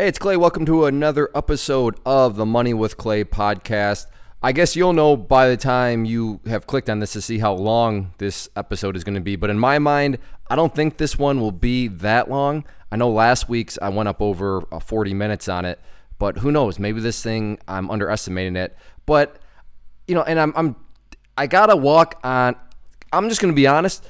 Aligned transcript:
Hey, 0.00 0.08
it's 0.08 0.18
Clay. 0.18 0.38
Welcome 0.38 0.64
to 0.64 0.86
another 0.86 1.28
episode 1.34 1.94
of 2.06 2.36
the 2.36 2.46
Money 2.46 2.72
with 2.72 2.96
Clay 2.96 3.22
podcast. 3.22 4.06
I 4.42 4.52
guess 4.52 4.74
you'll 4.74 4.94
know 4.94 5.14
by 5.14 5.50
the 5.50 5.58
time 5.58 6.06
you 6.06 6.40
have 6.46 6.66
clicked 6.66 6.88
on 6.88 7.00
this 7.00 7.12
to 7.12 7.20
see 7.20 7.38
how 7.38 7.52
long 7.52 8.14
this 8.16 8.48
episode 8.56 8.96
is 8.96 9.04
going 9.04 9.16
to 9.16 9.20
be. 9.20 9.36
But 9.36 9.50
in 9.50 9.58
my 9.58 9.78
mind, 9.78 10.16
I 10.48 10.56
don't 10.56 10.74
think 10.74 10.96
this 10.96 11.18
one 11.18 11.38
will 11.38 11.52
be 11.52 11.86
that 11.86 12.30
long. 12.30 12.64
I 12.90 12.96
know 12.96 13.10
last 13.10 13.50
week's 13.50 13.78
I 13.82 13.90
went 13.90 14.08
up 14.08 14.22
over 14.22 14.62
uh, 14.72 14.78
40 14.78 15.12
minutes 15.12 15.50
on 15.50 15.66
it, 15.66 15.78
but 16.18 16.38
who 16.38 16.50
knows? 16.50 16.78
Maybe 16.78 17.02
this 17.02 17.22
thing 17.22 17.58
I'm 17.68 17.90
underestimating 17.90 18.56
it. 18.56 18.74
But 19.04 19.38
you 20.08 20.14
know, 20.14 20.22
and 20.22 20.40
I'm 20.40 20.54
I'm 20.56 20.76
I 21.36 21.46
gotta 21.46 21.76
walk 21.76 22.18
on. 22.24 22.56
I'm 23.12 23.28
just 23.28 23.42
going 23.42 23.52
to 23.52 23.54
be 23.54 23.66
honest. 23.66 24.08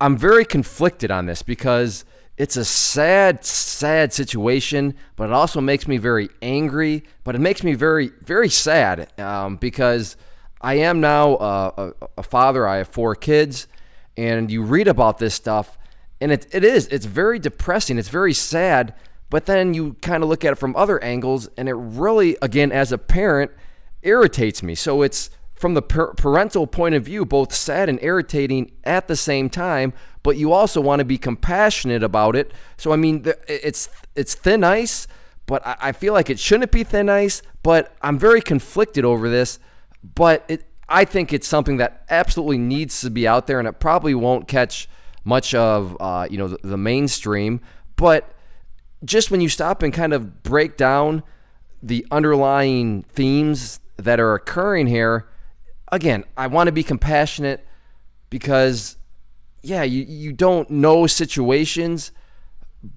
I'm 0.00 0.16
very 0.16 0.44
conflicted 0.44 1.12
on 1.12 1.26
this 1.26 1.42
because 1.44 2.04
it's 2.38 2.56
a 2.56 2.64
sad, 2.64 3.44
sad 3.44 4.12
situation, 4.12 4.94
but 5.16 5.28
it 5.28 5.32
also 5.32 5.60
makes 5.60 5.88
me 5.88 5.96
very 5.96 6.28
angry. 6.40 7.02
But 7.24 7.34
it 7.34 7.40
makes 7.40 7.64
me 7.64 7.74
very, 7.74 8.12
very 8.22 8.48
sad 8.48 9.12
um, 9.20 9.56
because 9.56 10.16
I 10.60 10.74
am 10.74 11.00
now 11.00 11.36
a, 11.36 11.92
a, 12.16 12.22
father. 12.22 12.66
I 12.66 12.76
have 12.76 12.88
four 12.88 13.16
kids, 13.16 13.66
and 14.16 14.52
you 14.52 14.62
read 14.62 14.86
about 14.86 15.18
this 15.18 15.34
stuff, 15.34 15.76
and 16.20 16.30
it, 16.30 16.46
it 16.52 16.62
is. 16.62 16.86
It's 16.88 17.06
very 17.06 17.40
depressing. 17.40 17.98
It's 17.98 18.08
very 18.08 18.34
sad. 18.34 18.94
But 19.30 19.46
then 19.46 19.74
you 19.74 19.94
kind 20.00 20.22
of 20.22 20.28
look 20.28 20.44
at 20.44 20.52
it 20.52 20.56
from 20.56 20.76
other 20.76 21.02
angles, 21.02 21.48
and 21.56 21.68
it 21.68 21.74
really, 21.74 22.36
again, 22.40 22.70
as 22.70 22.92
a 22.92 22.98
parent, 22.98 23.50
irritates 24.02 24.62
me. 24.62 24.76
So 24.76 25.02
it's 25.02 25.28
from 25.58 25.74
the 25.74 25.82
parental 25.82 26.68
point 26.68 26.94
of 26.94 27.04
view, 27.04 27.24
both 27.24 27.52
sad 27.52 27.88
and 27.88 27.98
irritating 28.00 28.70
at 28.84 29.08
the 29.08 29.16
same 29.16 29.50
time, 29.50 29.92
but 30.22 30.36
you 30.36 30.52
also 30.52 30.80
want 30.80 31.00
to 31.00 31.04
be 31.04 31.18
compassionate 31.18 32.04
about 32.04 32.36
it. 32.36 32.52
So 32.76 32.92
I 32.92 32.96
mean, 32.96 33.24
it's 33.48 33.88
it's 34.14 34.36
thin 34.36 34.62
ice, 34.62 35.08
but 35.46 35.60
I 35.64 35.90
feel 35.90 36.12
like 36.12 36.30
it 36.30 36.38
shouldn't 36.38 36.70
be 36.70 36.84
thin 36.84 37.08
ice. 37.08 37.42
But 37.64 37.92
I'm 38.02 38.18
very 38.18 38.40
conflicted 38.40 39.04
over 39.04 39.28
this. 39.28 39.58
But 40.14 40.44
it, 40.46 40.64
I 40.88 41.04
think 41.04 41.32
it's 41.32 41.48
something 41.48 41.78
that 41.78 42.04
absolutely 42.08 42.58
needs 42.58 43.00
to 43.00 43.10
be 43.10 43.26
out 43.26 43.48
there, 43.48 43.58
and 43.58 43.66
it 43.66 43.80
probably 43.80 44.14
won't 44.14 44.46
catch 44.46 44.88
much 45.24 45.54
of 45.54 45.96
uh, 45.98 46.28
you 46.30 46.38
know 46.38 46.48
the, 46.48 46.58
the 46.62 46.78
mainstream. 46.78 47.60
But 47.96 48.32
just 49.04 49.32
when 49.32 49.40
you 49.40 49.48
stop 49.48 49.82
and 49.82 49.92
kind 49.92 50.12
of 50.12 50.44
break 50.44 50.76
down 50.76 51.24
the 51.82 52.06
underlying 52.12 53.02
themes 53.02 53.80
that 53.96 54.20
are 54.20 54.34
occurring 54.34 54.86
here 54.86 55.26
again, 55.92 56.24
I 56.36 56.46
want 56.46 56.68
to 56.68 56.72
be 56.72 56.82
compassionate 56.82 57.66
because, 58.30 58.96
yeah, 59.62 59.82
you, 59.82 60.04
you 60.04 60.32
don't 60.32 60.68
know 60.70 61.06
situations, 61.06 62.12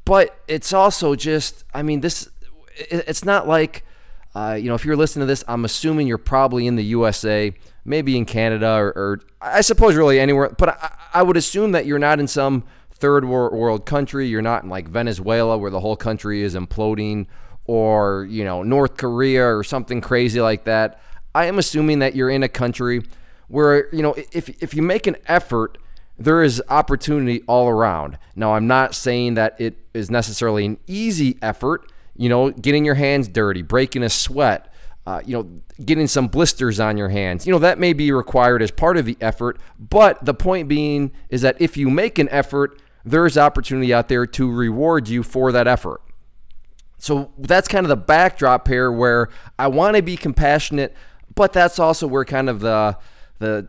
but 0.05 0.39
it's 0.47 0.73
also 0.73 1.15
just, 1.15 1.63
I 1.73 1.83
mean, 1.83 2.01
this, 2.01 2.29
it's 2.75 3.25
not 3.25 3.47
like, 3.47 3.85
uh, 4.33 4.57
you 4.59 4.69
know, 4.69 4.75
if 4.75 4.85
you're 4.85 4.95
listening 4.95 5.21
to 5.21 5.27
this, 5.27 5.43
I'm 5.47 5.65
assuming 5.65 6.07
you're 6.07 6.17
probably 6.17 6.67
in 6.67 6.75
the 6.75 6.85
USA, 6.85 7.53
maybe 7.83 8.17
in 8.17 8.25
Canada, 8.25 8.69
or, 8.69 8.89
or 8.95 9.19
I 9.41 9.61
suppose 9.61 9.95
really 9.95 10.19
anywhere, 10.19 10.49
but 10.57 10.69
I, 10.69 10.91
I 11.15 11.23
would 11.23 11.37
assume 11.37 11.73
that 11.73 11.85
you're 11.85 11.99
not 11.99 12.19
in 12.19 12.27
some 12.27 12.63
third 12.91 13.25
world 13.25 13.85
country. 13.85 14.27
You're 14.27 14.41
not 14.41 14.63
in 14.63 14.69
like 14.69 14.87
Venezuela 14.87 15.57
where 15.57 15.71
the 15.71 15.79
whole 15.79 15.97
country 15.97 16.43
is 16.43 16.55
imploding 16.55 17.25
or, 17.65 18.27
you 18.29 18.45
know, 18.45 18.63
North 18.63 18.95
Korea 18.95 19.45
or 19.45 19.63
something 19.63 20.01
crazy 20.01 20.39
like 20.39 20.65
that. 20.65 21.01
I 21.33 21.45
am 21.45 21.57
assuming 21.57 21.99
that 21.99 22.15
you're 22.15 22.29
in 22.29 22.43
a 22.43 22.49
country 22.49 23.03
where, 23.47 23.93
you 23.93 24.01
know, 24.01 24.15
if, 24.31 24.49
if 24.61 24.73
you 24.73 24.81
make 24.81 25.07
an 25.07 25.17
effort, 25.27 25.77
there 26.17 26.43
is 26.43 26.61
opportunity 26.69 27.41
all 27.47 27.67
around. 27.67 28.17
Now, 28.35 28.53
I'm 28.53 28.67
not 28.67 28.93
saying 28.95 29.33
that 29.35 29.59
it 29.59 29.77
is 29.93 30.11
necessarily 30.11 30.65
an 30.65 30.77
easy 30.87 31.37
effort, 31.41 31.91
you 32.15 32.29
know, 32.29 32.51
getting 32.51 32.85
your 32.85 32.95
hands 32.95 33.27
dirty, 33.27 33.61
breaking 33.61 34.03
a 34.03 34.09
sweat, 34.09 34.73
uh, 35.05 35.21
you 35.25 35.35
know, 35.35 35.61
getting 35.83 36.07
some 36.07 36.27
blisters 36.27 36.79
on 36.79 36.97
your 36.97 37.09
hands. 37.09 37.47
You 37.47 37.53
know, 37.53 37.59
that 37.59 37.79
may 37.79 37.93
be 37.93 38.11
required 38.11 38.61
as 38.61 38.71
part 38.71 38.97
of 38.97 39.05
the 39.05 39.17
effort. 39.19 39.59
But 39.79 40.23
the 40.23 40.33
point 40.33 40.67
being 40.67 41.11
is 41.29 41.41
that 41.41 41.59
if 41.59 41.75
you 41.75 41.89
make 41.89 42.19
an 42.19 42.29
effort, 42.29 42.79
there 43.03 43.25
is 43.25 43.37
opportunity 43.37 43.93
out 43.93 44.07
there 44.07 44.25
to 44.27 44.51
reward 44.51 45.07
you 45.07 45.23
for 45.23 45.51
that 45.51 45.67
effort. 45.67 46.01
So 46.99 47.31
that's 47.35 47.67
kind 47.67 47.83
of 47.83 47.89
the 47.89 47.97
backdrop 47.97 48.67
here 48.67 48.91
where 48.91 49.29
I 49.57 49.67
want 49.67 49.95
to 49.95 50.03
be 50.03 50.15
compassionate 50.15 50.95
but 51.33 51.53
that's 51.53 51.79
also 51.79 52.07
where 52.07 52.25
kind 52.25 52.49
of 52.49 52.59
the 52.59 52.97
the 53.39 53.67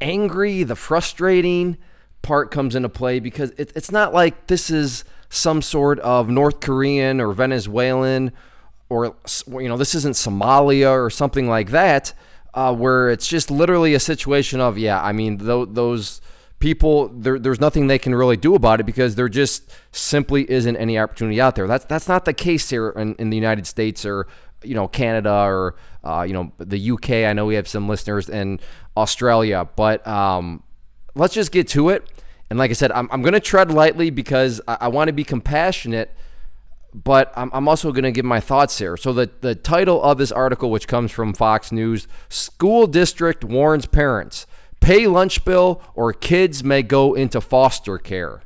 angry, 0.00 0.62
the 0.62 0.76
frustrating 0.76 1.78
part 2.22 2.50
comes 2.50 2.74
into 2.74 2.88
play 2.88 3.20
because 3.20 3.50
it, 3.52 3.72
it's 3.74 3.90
not 3.90 4.12
like 4.12 4.48
this 4.48 4.70
is 4.70 5.04
some 5.28 5.62
sort 5.62 5.98
of 6.00 6.28
North 6.28 6.60
Korean 6.60 7.20
or 7.20 7.32
Venezuelan 7.32 8.32
or 8.88 9.16
you 9.48 9.68
know 9.68 9.76
this 9.76 9.94
isn't 9.94 10.14
Somalia 10.14 10.90
or 10.92 11.10
something 11.10 11.48
like 11.48 11.70
that 11.70 12.12
uh, 12.54 12.74
where 12.74 13.10
it's 13.10 13.28
just 13.28 13.50
literally 13.50 13.94
a 13.94 14.00
situation 14.00 14.60
of 14.60 14.78
yeah 14.78 15.02
I 15.02 15.12
mean 15.12 15.38
th- 15.38 15.68
those 15.70 16.20
people 16.58 17.08
there, 17.08 17.38
there's 17.38 17.60
nothing 17.60 17.86
they 17.86 17.98
can 17.98 18.14
really 18.14 18.36
do 18.36 18.54
about 18.54 18.80
it 18.80 18.84
because 18.84 19.14
there 19.14 19.28
just 19.28 19.70
simply 19.92 20.50
isn't 20.50 20.76
any 20.76 20.98
opportunity 20.98 21.40
out 21.40 21.54
there. 21.54 21.66
That's 21.66 21.84
that's 21.84 22.08
not 22.08 22.24
the 22.24 22.32
case 22.32 22.70
here 22.70 22.90
in, 22.90 23.14
in 23.16 23.30
the 23.30 23.36
United 23.36 23.66
States 23.66 24.04
or 24.04 24.26
you 24.62 24.74
know 24.74 24.88
Canada 24.88 25.32
or 25.32 25.76
uh, 26.04 26.24
you 26.26 26.32
know 26.32 26.52
the 26.58 26.90
UK. 26.92 27.10
I 27.28 27.32
know 27.32 27.46
we 27.46 27.54
have 27.54 27.68
some 27.68 27.88
listeners 27.88 28.28
in 28.28 28.60
Australia, 28.96 29.68
but 29.76 30.06
um, 30.06 30.62
let's 31.14 31.34
just 31.34 31.52
get 31.52 31.68
to 31.68 31.90
it. 31.90 32.08
And 32.50 32.58
like 32.58 32.70
I 32.70 32.74
said, 32.74 32.92
I'm, 32.92 33.08
I'm 33.10 33.20
going 33.20 33.34
to 33.34 33.40
tread 33.40 33.70
lightly 33.70 34.08
because 34.08 34.60
I, 34.66 34.78
I 34.82 34.88
want 34.88 35.08
to 35.08 35.12
be 35.12 35.24
compassionate, 35.24 36.14
but 36.94 37.30
I'm, 37.36 37.50
I'm 37.52 37.68
also 37.68 37.92
going 37.92 38.04
to 38.04 38.12
give 38.12 38.24
my 38.24 38.40
thoughts 38.40 38.78
here. 38.78 38.96
So 38.96 39.12
the 39.12 39.30
the 39.40 39.54
title 39.54 40.02
of 40.02 40.18
this 40.18 40.32
article, 40.32 40.70
which 40.70 40.88
comes 40.88 41.12
from 41.12 41.34
Fox 41.34 41.72
News, 41.72 42.08
school 42.28 42.86
district 42.86 43.44
warns 43.44 43.86
parents 43.86 44.46
pay 44.80 45.06
lunch 45.06 45.44
bill 45.44 45.82
or 45.94 46.12
kids 46.12 46.62
may 46.62 46.82
go 46.82 47.14
into 47.14 47.40
foster 47.40 47.98
care. 47.98 48.42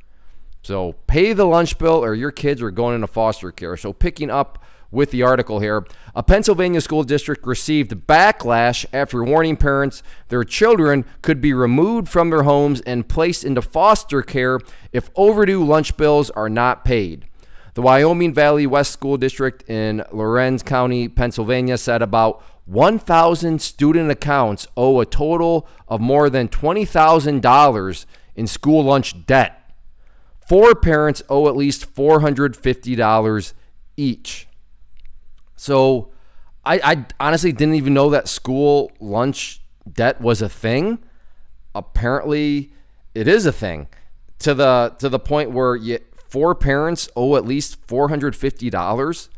So 0.62 0.92
pay 1.06 1.32
the 1.32 1.44
lunch 1.44 1.78
bill 1.78 2.04
or 2.04 2.14
your 2.14 2.30
kids 2.30 2.62
are 2.62 2.70
going 2.70 2.94
into 2.94 3.06
foster 3.06 3.50
care. 3.50 3.76
So 3.76 3.92
picking 3.92 4.30
up 4.30 4.62
with 4.92 5.10
the 5.10 5.22
article 5.22 5.58
here. 5.58 5.84
A 6.14 6.22
Pennsylvania 6.22 6.80
school 6.80 7.03
district 7.03 7.44
received 7.47 8.06
backlash 8.06 8.84
after 8.92 9.25
warning 9.25 9.56
parents 9.56 10.03
their 10.28 10.44
children 10.44 11.04
could 11.22 11.41
be 11.41 11.53
removed 11.53 12.08
from 12.08 12.30
their 12.30 12.44
homes 12.44 12.80
and 12.82 13.08
placed 13.08 13.42
into 13.42 13.62
foster 13.62 14.22
care 14.22 14.60
if 14.92 15.10
overdue 15.16 15.64
lunch 15.64 15.97
bills 15.97 16.31
are 16.31 16.50
not 16.50 16.84
paid. 16.84 17.26
The 17.75 17.82
Wyoming 17.82 18.34
Valley 18.34 18.66
West 18.66 18.92
School 18.92 19.16
District 19.16 19.69
in 19.69 20.04
Luzerne 20.12 20.58
County, 20.58 21.08
Pennsylvania 21.08 21.78
said 21.78 22.02
about 22.02 22.44
1,000 22.66 23.60
student 23.62 24.10
accounts 24.10 24.69
owe 24.76 25.00
a 25.00 25.06
total 25.06 25.66
of 25.88 26.00
more 26.00 26.28
than 26.28 26.48
$20,000 26.48 28.06
in 28.36 28.47
school 28.47 28.84
lunch 28.84 29.26
debt. 29.26 29.58
Four 30.47 30.75
parents 30.75 31.22
owe 31.28 31.48
at 31.48 31.56
least 31.56 31.94
$450 31.94 33.52
each. 33.97 34.48
So 35.62 36.10
I, 36.64 36.80
I 36.82 37.06
honestly 37.20 37.52
didn't 37.52 37.76
even 37.76 37.94
know 37.94 38.10
that 38.10 38.26
school 38.26 38.90
lunch 38.98 39.62
debt 39.90 40.20
was 40.20 40.42
a 40.42 40.48
thing. 40.48 40.98
Apparently, 41.72 42.72
it 43.14 43.28
is 43.28 43.46
a 43.46 43.52
thing 43.52 43.86
to 44.40 44.54
the 44.54 44.96
to 44.98 45.08
the 45.08 45.20
point 45.20 45.52
where 45.52 45.76
you, 45.76 46.00
four 46.16 46.56
parents 46.56 47.08
owe 47.14 47.36
at 47.36 47.46
least 47.46 47.78
four 47.86 48.08
hundred 48.08 48.34
fifty 48.34 48.70
dollars. 48.70 49.28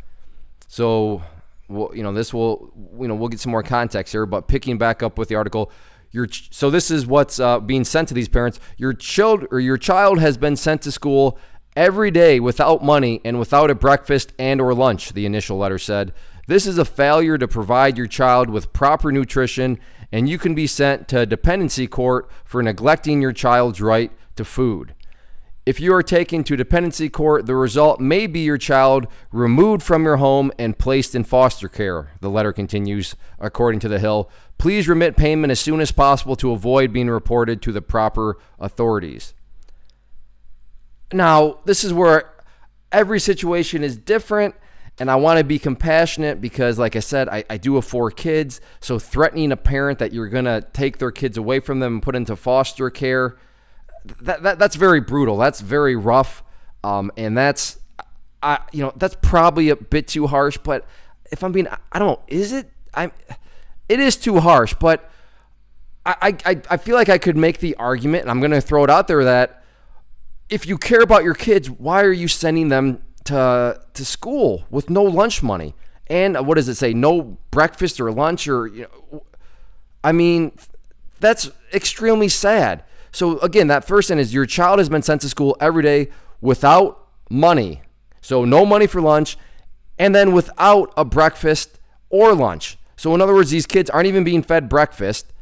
So, 0.67 1.23
well, 1.69 1.91
you 1.95 2.03
know, 2.03 2.15
this 2.15 2.33
will 2.33 2.73
you 2.99 3.07
know 3.07 3.15
we'll 3.15 3.29
get 3.29 3.41
some 3.41 3.53
more 3.53 3.63
context 3.63 4.15
here. 4.15 4.25
But 4.25 4.49
picking 4.49 4.79
back 4.79 5.03
up 5.03 5.19
with 5.19 5.29
the 5.29 5.35
article, 5.35 5.71
your 6.11 6.27
so 6.31 6.71
this 6.71 6.91
is 6.91 7.07
what's 7.07 7.39
uh, 7.39 7.61
being 7.61 7.85
sent 7.85 8.09
to 8.09 8.15
these 8.15 8.31
parents. 8.31 8.59
Your 8.79 8.95
child 8.95 9.47
or 9.51 9.61
your 9.61 9.77
child 9.77 10.21
has 10.21 10.39
been 10.39 10.57
sent 10.57 10.81
to 10.83 10.91
school 10.91 11.39
every 11.77 12.11
day 12.11 12.41
without 12.41 12.85
money 12.85 13.21
and 13.25 13.39
without 13.39 13.71
a 13.71 13.75
breakfast 13.75 14.33
and 14.39 14.61
or 14.61 14.75
lunch, 14.75 15.13
the 15.13 15.27
initial 15.27 15.59
letter 15.59 15.79
said. 15.79 16.13
This 16.47 16.67
is 16.67 16.79
a 16.79 16.85
failure 16.85 17.39
to 17.39 17.49
provide 17.49 17.97
your 17.97 18.07
child 18.07 18.51
with 18.51 18.73
proper 18.73 19.11
nutrition 19.11 19.79
and 20.13 20.29
you 20.29 20.39
can 20.39 20.55
be 20.55 20.67
sent 20.67 21.09
to 21.09 21.27
dependency 21.27 21.87
court 21.87 22.31
for 22.45 22.63
neglecting 22.63 23.21
your 23.21 23.33
child's 23.33 23.81
right 23.81 24.13
to 24.37 24.45
food. 24.45 24.95
If 25.67 25.81
you 25.81 25.95
are 25.95 26.03
taken 26.03 26.45
to 26.45 26.57
dependency 26.57 27.09
court, 27.09 27.47
the 27.47 27.57
result 27.57 27.99
may 27.99 28.27
be 28.27 28.41
your 28.41 28.59
child 28.59 29.07
removed 29.33 29.83
from 29.83 30.05
your 30.05 30.19
home 30.19 30.53
and 30.59 30.79
placed 30.79 31.15
in 31.15 31.25
foster 31.25 31.71
care. 31.71 32.13
The 32.21 32.29
letter 32.29 32.53
continues, 32.53 33.17
according 33.39 33.81
to 33.81 33.89
The 33.89 33.99
Hill. 33.99 34.31
Please 34.59 34.87
remit 34.87 35.17
payment 35.17 35.51
as 35.51 35.61
soon 35.61 35.81
as 35.81 35.91
possible 35.91 36.37
to 36.37 36.53
avoid 36.53 36.93
being 36.93 37.09
reported 37.09 37.63
to 37.63 37.73
the 37.73 37.81
proper 37.81 38.37
authorities. 38.61 39.33
Now, 41.15 41.61
this 41.65 41.85
is 41.85 41.93
where 41.95 42.35
every 42.91 43.21
situation 43.21 43.85
is 43.85 43.97
different, 43.97 44.57
and 44.99 45.09
I 45.09 45.15
want 45.15 45.39
to 45.39 45.45
be 45.45 45.61
compassionate 45.61 46.41
because, 46.41 46.77
like 46.79 46.97
I 46.97 47.01
said, 47.01 47.29
I, 47.29 47.45
I 47.49 47.57
do 47.57 47.77
have 47.77 47.85
four 47.85 48.11
kids. 48.11 48.61
So, 48.81 48.99
threatening 48.99 49.53
a 49.53 49.57
parent 49.57 50.01
that 50.01 50.13
you're 50.13 50.29
going 50.29 50.45
to 50.45 50.67
take 50.73 50.99
their 50.99 51.13
kids 51.13 51.37
away 51.37 51.61
from 51.61 51.79
them 51.79 51.95
and 51.95 52.03
put 52.03 52.17
into 52.17 52.35
foster 52.35 52.91
care, 52.91 53.37
that, 54.23 54.43
that 54.43 54.59
that's 54.59 54.75
very 54.75 55.01
brutal. 55.01 55.37
That's 55.37 55.61
very 55.61 55.95
rough. 55.95 56.43
Um, 56.83 57.13
and 57.17 57.39
that's, 57.39 57.79
I, 58.43 58.59
you 58.73 58.83
know, 58.83 58.93
that's 58.97 59.17
probably 59.23 59.69
a 59.69 59.77
bit 59.77 60.09
too 60.09 60.27
harsh. 60.27 60.59
But 60.59 60.85
if 61.31 61.45
I'm 61.45 61.53
being, 61.53 61.69
I 61.93 61.99
don't 61.99 62.09
know, 62.09 62.23
is 62.27 62.53
it? 62.53 62.71
I'm. 62.93 63.13
It 63.89 64.01
is 64.01 64.17
too 64.17 64.41
harsh, 64.41 64.75
but 64.81 65.11
I, 66.07 66.37
I, 66.45 66.61
I 66.71 66.77
feel 66.79 66.95
like 66.97 67.09
I 67.09 67.19
could 67.19 67.37
make 67.37 67.59
the 67.59 67.77
argument, 67.77 68.23
and 68.23 68.31
I'm 68.31 68.41
going 68.41 68.51
to 68.51 68.61
throw 68.61 68.83
it 68.83 68.91
out 68.91 69.09
there 69.09 69.25
that 69.25 69.64
if 70.49 70.67
you 70.67 70.79
care 70.79 71.01
about 71.01 71.25
your 71.25 71.35
kids, 71.35 71.71
why 71.71 72.03
are 72.03 72.13
you 72.13 72.29
sending 72.29 72.69
them 72.69 73.03
to 73.25 73.81
to 73.95 74.05
school 74.05 74.65
with 74.71 74.91
no 74.91 75.03
lunch 75.03 75.43
money? 75.43 75.75
And 76.07 76.37
uh, 76.37 76.43
what 76.43 76.57
does 76.57 76.69
it 76.69 76.75
say? 76.75 76.93
No 76.93 77.39
breakfast 77.51 78.01
or 78.01 78.13
lunch 78.13 78.47
or 78.47 78.67
you 78.67 78.87
know, 79.13 79.25
I 80.03 80.13
mean, 80.13 80.53
that's 81.21 81.51
extremely 81.73 82.29
sad. 82.29 82.85
So 83.11 83.39
again, 83.39 83.69
that 83.69 83.87
first 83.87 84.09
thing 84.09 84.19
is 84.19 84.35
your 84.35 84.45
child 84.45 84.79
has 84.79 84.89
been 84.89 85.03
sent 85.03 85.23
to 85.23 85.29
school 85.29 85.57
every 85.61 85.83
day 85.83 86.11
without 86.41 87.07
money. 87.31 87.83
So 88.21 88.45
no 88.45 88.67
money 88.67 88.87
for 88.87 89.01
lunch 89.01 89.39
and 89.99 90.15
then 90.15 90.33
without 90.33 90.93
a 90.97 91.05
breakfast 91.05 91.79
or 92.11 92.35
lunch. 92.35 92.77
So 92.97 93.15
in 93.15 93.21
other 93.21 93.35
words, 93.35 93.51
these 93.51 93.67
kids 93.67 93.89
aren't 93.89 94.07
even 94.07 94.25
being 94.25 94.43
fed 94.43 94.69
breakfast 94.69 95.33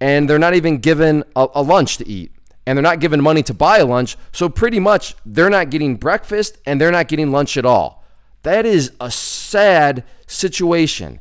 and 0.00 0.28
they're 0.28 0.38
not 0.38 0.54
even 0.54 0.78
given 0.78 1.24
a, 1.34 1.46
a 1.54 1.62
lunch 1.62 1.96
to 1.98 2.08
eat 2.08 2.33
and 2.66 2.76
they're 2.76 2.82
not 2.82 3.00
given 3.00 3.22
money 3.22 3.42
to 3.42 3.54
buy 3.54 3.78
a 3.78 3.86
lunch. 3.86 4.16
So 4.32 4.48
pretty 4.48 4.80
much 4.80 5.14
they're 5.24 5.50
not 5.50 5.70
getting 5.70 5.96
breakfast 5.96 6.58
and 6.66 6.80
they're 6.80 6.90
not 6.90 7.08
getting 7.08 7.30
lunch 7.30 7.56
at 7.56 7.66
all. 7.66 8.04
That 8.42 8.66
is 8.66 8.92
a 9.00 9.10
sad 9.10 10.04
situation. 10.26 11.20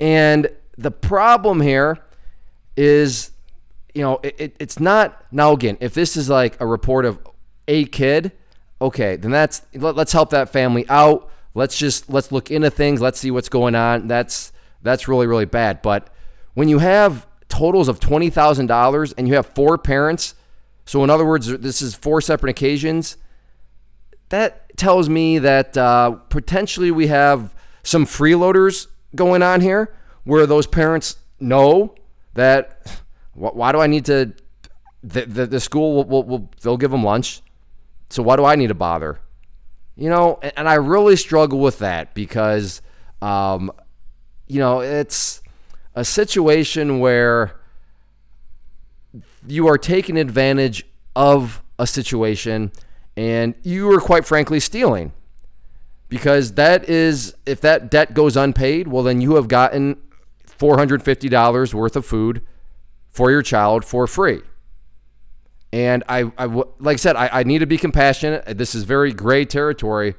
And 0.00 0.48
the 0.76 0.90
problem 0.90 1.60
here 1.60 1.98
is, 2.76 3.30
you 3.94 4.02
know, 4.02 4.20
it, 4.22 4.34
it, 4.38 4.56
it's 4.58 4.78
not, 4.78 5.24
now 5.32 5.52
again, 5.52 5.78
if 5.80 5.94
this 5.94 6.16
is 6.16 6.28
like 6.28 6.60
a 6.60 6.66
report 6.66 7.04
of 7.04 7.18
a 7.66 7.84
kid, 7.86 8.32
okay, 8.80 9.16
then 9.16 9.30
that's, 9.30 9.62
let, 9.74 9.96
let's 9.96 10.12
help 10.12 10.30
that 10.30 10.50
family 10.50 10.86
out. 10.88 11.30
Let's 11.54 11.78
just, 11.78 12.10
let's 12.10 12.30
look 12.30 12.50
into 12.50 12.70
things. 12.70 13.00
Let's 13.00 13.18
see 13.18 13.30
what's 13.30 13.48
going 13.48 13.74
on. 13.74 14.06
That's, 14.08 14.52
that's 14.82 15.08
really, 15.08 15.26
really 15.26 15.46
bad. 15.46 15.82
But 15.82 16.08
when 16.54 16.68
you 16.68 16.78
have 16.78 17.26
totals 17.48 17.88
of 17.88 17.98
$20,000 18.00 19.14
and 19.16 19.26
you 19.28 19.34
have 19.34 19.46
four 19.46 19.78
parents, 19.78 20.34
so 20.86 21.02
in 21.02 21.10
other 21.10 21.26
words, 21.26 21.46
this 21.46 21.82
is 21.82 21.94
four 21.94 22.20
separate 22.20 22.50
occasions, 22.50 23.16
that 24.28 24.76
tells 24.76 25.08
me 25.08 25.38
that 25.40 25.76
uh, 25.76 26.12
potentially 26.28 26.90
we 26.90 27.08
have 27.08 27.54
some 27.82 28.06
freeloaders 28.06 28.86
going 29.14 29.42
on 29.42 29.60
here 29.60 29.94
where 30.24 30.46
those 30.46 30.66
parents 30.66 31.16
know 31.40 31.94
that 32.34 33.00
why 33.34 33.72
do 33.72 33.80
I 33.80 33.86
need 33.86 34.04
to 34.06 34.32
the, 35.02 35.26
the, 35.26 35.46
the 35.46 35.60
school 35.60 35.96
will, 35.96 36.04
will, 36.04 36.22
will, 36.24 36.50
they'll 36.62 36.76
give 36.76 36.90
them 36.90 37.04
lunch. 37.04 37.42
So 38.10 38.22
why 38.22 38.36
do 38.36 38.44
I 38.44 38.56
need 38.56 38.68
to 38.68 38.74
bother? 38.74 39.20
You 39.96 40.10
know 40.10 40.38
and, 40.56 40.68
I 40.68 40.74
really 40.74 41.16
struggle 41.16 41.58
with 41.58 41.78
that 41.80 42.14
because 42.14 42.82
um, 43.22 43.72
you 44.46 44.60
know 44.60 44.80
it's 44.80 45.42
a 45.94 46.04
situation 46.04 47.00
where 47.00 47.58
you 49.46 49.66
are 49.68 49.78
taking 49.78 50.16
advantage 50.16 50.84
of 51.14 51.62
a 51.78 51.86
situation 51.86 52.72
and 53.16 53.54
you 53.62 53.90
are 53.92 54.00
quite 54.00 54.24
frankly 54.24 54.60
stealing 54.60 55.12
because 56.08 56.52
that 56.54 56.88
is 56.88 57.34
if 57.46 57.60
that 57.60 57.90
debt 57.90 58.14
goes 58.14 58.36
unpaid 58.36 58.88
well 58.88 59.02
then 59.02 59.20
you 59.20 59.34
have 59.34 59.48
gotten 59.48 59.96
$450 60.46 61.74
worth 61.74 61.96
of 61.96 62.06
food 62.06 62.42
for 63.08 63.30
your 63.30 63.42
child 63.42 63.84
for 63.84 64.06
free 64.06 64.42
and 65.72 66.04
I, 66.08 66.32
I 66.38 66.46
like 66.46 66.94
I 66.94 66.96
said, 66.96 67.16
I, 67.16 67.28
I 67.30 67.42
need 67.42 67.58
to 67.58 67.66
be 67.66 67.76
compassionate. 67.76 68.56
This 68.56 68.74
is 68.74 68.84
very 68.84 69.12
gray 69.12 69.44
territory, 69.44 70.14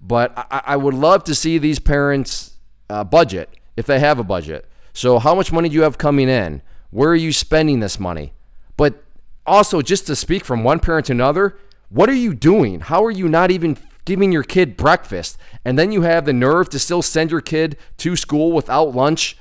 but 0.00 0.32
I, 0.36 0.62
I 0.68 0.76
would 0.76 0.94
love 0.94 1.24
to 1.24 1.34
see 1.34 1.58
these 1.58 1.78
parents 1.78 2.56
uh, 2.88 3.04
budget 3.04 3.50
if 3.76 3.84
they 3.86 3.98
have 3.98 4.18
a 4.18 4.24
budget. 4.24 4.66
So, 4.94 5.18
how 5.18 5.34
much 5.34 5.52
money 5.52 5.68
do 5.68 5.74
you 5.74 5.82
have 5.82 5.98
coming 5.98 6.28
in? 6.28 6.62
Where 6.90 7.10
are 7.10 7.16
you 7.16 7.32
spending 7.32 7.80
this 7.80 8.00
money? 8.00 8.32
But 8.76 9.02
also, 9.46 9.82
just 9.82 10.06
to 10.06 10.16
speak 10.16 10.44
from 10.44 10.64
one 10.64 10.80
parent 10.80 11.06
to 11.06 11.12
another, 11.12 11.56
what 11.88 12.08
are 12.08 12.14
you 12.14 12.34
doing? 12.34 12.80
How 12.80 13.04
are 13.04 13.10
you 13.10 13.28
not 13.28 13.50
even 13.50 13.76
giving 14.04 14.32
your 14.32 14.42
kid 14.42 14.76
breakfast? 14.76 15.36
And 15.64 15.78
then 15.78 15.92
you 15.92 16.02
have 16.02 16.24
the 16.24 16.32
nerve 16.32 16.68
to 16.70 16.78
still 16.78 17.02
send 17.02 17.30
your 17.30 17.40
kid 17.40 17.76
to 17.98 18.16
school 18.16 18.52
without 18.52 18.94
lunch 18.94 19.36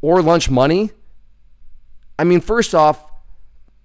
or 0.00 0.22
lunch 0.22 0.48
money? 0.50 0.90
I 2.18 2.24
mean, 2.24 2.40
first 2.40 2.74
off, 2.74 3.10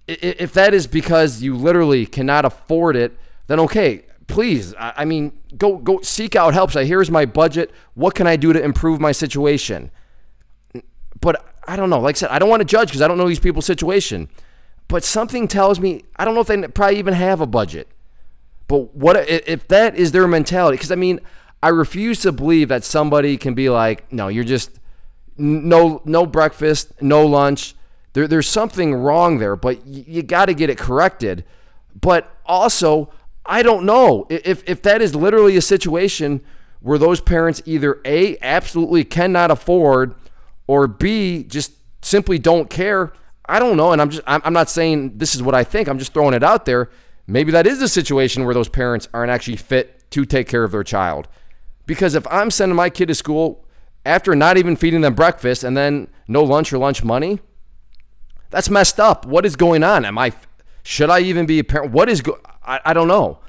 if 0.06 0.52
that 0.54 0.74
is 0.74 0.86
because 0.86 1.42
you 1.42 1.54
literally 1.54 2.06
cannot 2.06 2.44
afford 2.44 2.96
it, 2.96 3.16
then 3.46 3.60
okay, 3.60 4.04
please. 4.26 4.74
I 4.78 5.04
mean, 5.04 5.38
go 5.56 5.76
go 5.76 6.00
seek 6.02 6.34
out 6.34 6.54
help. 6.54 6.72
Say, 6.72 6.86
here's 6.86 7.10
my 7.10 7.26
budget. 7.26 7.70
What 7.94 8.14
can 8.14 8.26
I 8.26 8.36
do 8.36 8.52
to 8.52 8.62
improve 8.62 9.00
my 9.00 9.12
situation? 9.12 9.90
But 11.20 11.46
I 11.68 11.76
don't 11.76 11.90
know. 11.90 12.00
Like 12.00 12.16
I 12.16 12.18
said, 12.18 12.30
I 12.30 12.38
don't 12.38 12.48
want 12.48 12.60
to 12.60 12.64
judge 12.64 12.88
because 12.88 13.02
I 13.02 13.08
don't 13.08 13.18
know 13.18 13.28
these 13.28 13.38
people's 13.38 13.66
situation. 13.66 14.28
But 14.92 15.04
something 15.04 15.48
tells 15.48 15.80
me 15.80 16.04
I 16.16 16.26
don't 16.26 16.34
know 16.34 16.42
if 16.42 16.48
they 16.48 16.68
probably 16.68 16.98
even 16.98 17.14
have 17.14 17.40
a 17.40 17.46
budget. 17.46 17.88
But 18.68 18.94
what 18.94 19.16
if 19.26 19.66
that 19.68 19.96
is 19.96 20.12
their 20.12 20.28
mentality? 20.28 20.76
Because 20.76 20.92
I 20.92 20.96
mean, 20.96 21.18
I 21.62 21.70
refuse 21.70 22.20
to 22.20 22.30
believe 22.30 22.68
that 22.68 22.84
somebody 22.84 23.38
can 23.38 23.54
be 23.54 23.70
like, 23.70 24.12
no, 24.12 24.28
you're 24.28 24.44
just 24.44 24.78
no 25.38 26.02
no 26.04 26.26
breakfast, 26.26 27.00
no 27.00 27.24
lunch. 27.24 27.74
There, 28.12 28.28
there's 28.28 28.46
something 28.46 28.92
wrong 28.92 29.38
there, 29.38 29.56
but 29.56 29.86
you, 29.86 30.04
you 30.06 30.22
got 30.22 30.46
to 30.46 30.52
get 30.52 30.68
it 30.68 30.76
corrected. 30.76 31.46
But 31.98 32.30
also, 32.44 33.08
I 33.46 33.62
don't 33.62 33.86
know 33.86 34.26
if 34.28 34.62
if 34.68 34.82
that 34.82 35.00
is 35.00 35.14
literally 35.14 35.56
a 35.56 35.62
situation 35.62 36.42
where 36.80 36.98
those 36.98 37.22
parents 37.22 37.62
either 37.64 37.98
a 38.04 38.36
absolutely 38.42 39.04
cannot 39.04 39.50
afford, 39.50 40.16
or 40.66 40.86
b 40.86 41.44
just 41.44 41.72
simply 42.02 42.38
don't 42.38 42.68
care. 42.68 43.14
I 43.52 43.58
don't 43.58 43.76
know, 43.76 43.92
and 43.92 44.00
I'm 44.00 44.08
just 44.08 44.22
I'm 44.26 44.54
not 44.54 44.70
saying 44.70 45.18
this 45.18 45.34
is 45.34 45.42
what 45.42 45.54
I 45.54 45.62
think. 45.62 45.86
I'm 45.86 45.98
just 45.98 46.14
throwing 46.14 46.32
it 46.32 46.42
out 46.42 46.64
there. 46.64 46.88
Maybe 47.26 47.52
that 47.52 47.66
is 47.66 47.82
a 47.82 47.88
situation 47.88 48.46
where 48.46 48.54
those 48.54 48.70
parents 48.70 49.08
aren't 49.12 49.30
actually 49.30 49.58
fit 49.58 50.10
to 50.12 50.24
take 50.24 50.48
care 50.48 50.64
of 50.64 50.72
their 50.72 50.82
child. 50.82 51.28
Because 51.84 52.14
if 52.14 52.26
I'm 52.30 52.50
sending 52.50 52.74
my 52.74 52.88
kid 52.88 53.08
to 53.08 53.14
school 53.14 53.66
after 54.06 54.34
not 54.34 54.56
even 54.56 54.74
feeding 54.74 55.02
them 55.02 55.14
breakfast 55.14 55.64
and 55.64 55.76
then 55.76 56.08
no 56.26 56.42
lunch 56.42 56.72
or 56.72 56.78
lunch 56.78 57.04
money, 57.04 57.40
that's 58.48 58.70
messed 58.70 58.98
up. 58.98 59.26
What 59.26 59.44
is 59.44 59.54
going 59.54 59.84
on? 59.84 60.06
Am 60.06 60.16
I 60.16 60.32
should 60.82 61.10
I 61.10 61.20
even 61.20 61.44
be 61.44 61.58
a 61.58 61.64
parent? 61.64 61.92
What 61.92 62.08
is 62.08 62.22
go 62.22 62.38
I, 62.64 62.80
I 62.86 62.94
don't 62.94 63.08
know. 63.08 63.40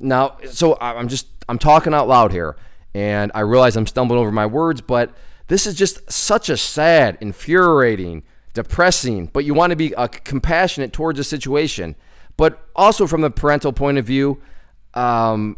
Now, 0.00 0.36
so 0.50 0.76
I'm 0.80 1.06
just 1.06 1.28
I'm 1.48 1.60
talking 1.60 1.94
out 1.94 2.08
loud 2.08 2.32
here 2.32 2.56
and 2.92 3.30
I 3.36 3.40
realize 3.40 3.76
I'm 3.76 3.86
stumbling 3.86 4.18
over 4.18 4.32
my 4.32 4.46
words, 4.46 4.80
but 4.80 5.14
this 5.46 5.64
is 5.64 5.76
just 5.76 6.10
such 6.10 6.48
a 6.48 6.56
sad, 6.56 7.18
infuriating, 7.20 8.24
depressing, 8.62 9.26
but 9.26 9.44
you 9.44 9.54
want 9.54 9.70
to 9.70 9.76
be 9.76 9.94
uh, 9.94 10.08
compassionate 10.08 10.92
towards 10.92 11.16
the 11.16 11.22
situation. 11.22 11.94
But 12.36 12.60
also 12.74 13.06
from 13.06 13.20
the 13.20 13.30
parental 13.30 13.72
point 13.72 13.98
of 13.98 14.04
view, 14.04 14.42
um, 14.94 15.56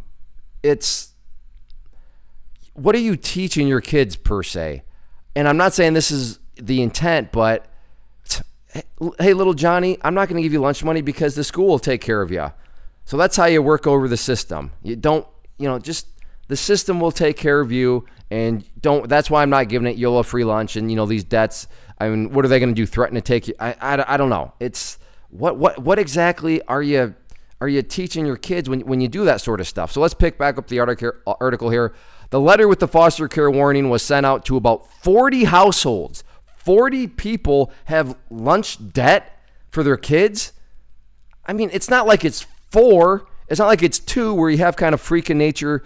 it's 0.63 1.15
what 2.75 2.95
are 2.95 2.99
you 2.99 3.17
teaching 3.17 3.67
your 3.67 3.81
kids 3.81 4.17
per 4.17 4.43
se? 4.43 4.83
And 5.35 5.49
I'm 5.49 5.57
not 5.57 5.73
saying 5.73 5.95
this 5.95 6.11
is 6.11 6.41
the 6.57 6.83
intent, 6.83 7.33
but 7.33 7.67
hey, 9.19 9.33
little 9.33 9.55
Johnny, 9.55 9.97
I'm 10.03 10.13
not 10.13 10.29
going 10.29 10.37
to 10.37 10.43
give 10.43 10.53
you 10.53 10.61
lunch 10.61 10.85
money 10.85 11.01
because 11.01 11.35
the 11.35 11.45
school 11.45 11.69
will 11.69 11.79
take 11.79 12.03
care 12.03 12.21
of 12.21 12.31
you. 12.31 12.53
So 13.07 13.17
that's 13.17 13.35
how 13.35 13.47
you 13.47 13.63
work 13.63 13.87
over 13.87 14.09
the 14.09 14.19
system. 14.19 14.73
You 14.83 14.95
don't, 14.95 15.27
you 15.59 15.67
know, 15.69 15.79
just 15.79 16.07
the 16.49 16.57
system 16.57 17.01
will 17.01 17.13
take 17.13 17.39
care 17.39 17.61
of 17.61 17.73
you, 17.73 18.05
and 18.31 18.65
don't. 18.81 19.09
That's 19.09 19.31
why 19.31 19.43
I'm 19.43 19.51
not 19.51 19.69
giving 19.69 19.89
it 19.89 19.97
you 19.97 20.15
a 20.17 20.23
free 20.23 20.45
lunch 20.45 20.77
and 20.77 20.91
you 20.91 20.97
know 20.97 21.07
these 21.07 21.25
debts. 21.25 21.67
I 22.01 22.09
mean, 22.09 22.33
what 22.33 22.45
are 22.45 22.49
they 22.49 22.59
going 22.59 22.75
to 22.75 22.75
do? 22.75 22.87
Threaten 22.87 23.15
to 23.15 23.21
take 23.21 23.47
you? 23.47 23.55
I, 23.61 23.77
I, 23.81 24.15
I 24.15 24.17
don't 24.17 24.31
know. 24.31 24.53
It's 24.59 24.99
what 25.29 25.59
what 25.59 25.79
what 25.79 25.99
exactly 25.99 26.63
are 26.63 26.83
you 26.83 27.15
are 27.61 27.69
you 27.69 27.83
teaching 27.83 28.27
your 28.27 28.37
kids 28.37 28.69
when 28.69 28.81
when 28.81 29.01
you 29.01 29.09
do 29.09 29.25
that 29.27 29.41
sort 29.41 29.61
of 29.61 29.69
stuff? 29.69 29.93
So 29.93 30.01
let's 30.01 30.15
pick 30.15 30.39
back 30.39 30.59
up 30.59 30.69
the 30.69 30.81
uh, 30.81 31.35
article 31.41 31.71
here. 31.71 31.95
The 32.31 32.41
letter 32.41 32.67
with 32.67 32.79
the 32.79 32.89
foster 32.89 33.29
care 33.29 33.51
warning 33.51 33.91
was 33.91 34.03
sent 34.03 34.25
out 34.25 34.45
to 34.47 34.57
about 34.57 34.91
40 35.03 35.45
households 35.45 36.25
40 36.65 37.09
people 37.09 37.73
have 37.87 38.17
lunch 38.31 38.93
debt 38.93 39.39
for 39.71 39.83
their 39.83 39.97
kids. 39.97 40.53
I 41.47 41.53
mean, 41.53 41.71
it's 41.73 41.89
not 41.89 42.07
like 42.07 42.25
it's 42.25 42.47
four, 42.71 43.27
it's 43.49 43.59
not 43.59 43.67
like 43.67 43.83
it's 43.83 43.99
two 43.99 44.35
where 44.35 44.51
you 44.51 44.59
have 44.59 44.77
kind 44.77 44.95
of 44.95 45.01
freak 45.01 45.31
in 45.31 45.39
nature. 45.39 45.83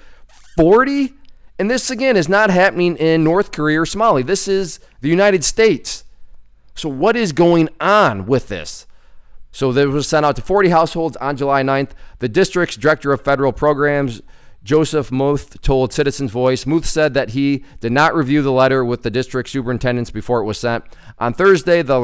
40? 0.57 1.15
And 1.59 1.71
this, 1.71 1.91
again, 1.91 2.17
is 2.17 2.29
not 2.29 2.51
happening 2.51 2.97
in 2.97 3.23
North 3.23 3.53
Korea 3.53 3.81
or 3.81 3.85
Somalia. 3.85 4.27
This 4.27 4.49
is 4.49 4.81
the 5.01 5.09
United 5.09 5.45
States. 5.45 6.05
So, 6.75 6.89
what 6.89 7.15
is 7.15 7.33
going 7.33 7.69
on 7.81 8.27
with 8.27 8.49
this? 8.49 8.87
So, 9.53 9.71
this 9.73 9.87
was 9.87 10.09
sent 10.09 10.27
out 10.27 10.35
to 10.37 10.43
40 10.43 10.71
households 10.71 11.17
on 11.19 11.37
July 11.37 11.63
9th. 11.63 11.91
The 12.19 12.29
district's 12.29 12.77
director 12.77 13.13
of 13.13 13.21
federal 13.21 13.53
programs, 13.53 14.21
Joseph 14.65 15.13
Muth 15.13 15.61
told 15.61 15.93
Citizens 15.93 16.33
Voice. 16.33 16.67
Muth 16.67 16.87
said 16.87 17.15
that 17.15 17.31
he 17.31 17.65
did 17.79 17.93
not 17.93 18.17
review 18.17 18.43
the 18.43 18.51
letter 18.51 18.85
with 18.85 19.03
the 19.03 19.11
district 19.11 19.49
superintendents 19.49 20.11
before 20.11 20.41
it 20.41 20.45
was 20.45 20.59
sent. 20.59 20.83
On 21.21 21.33
Thursday, 21.33 21.83
the 21.83 22.01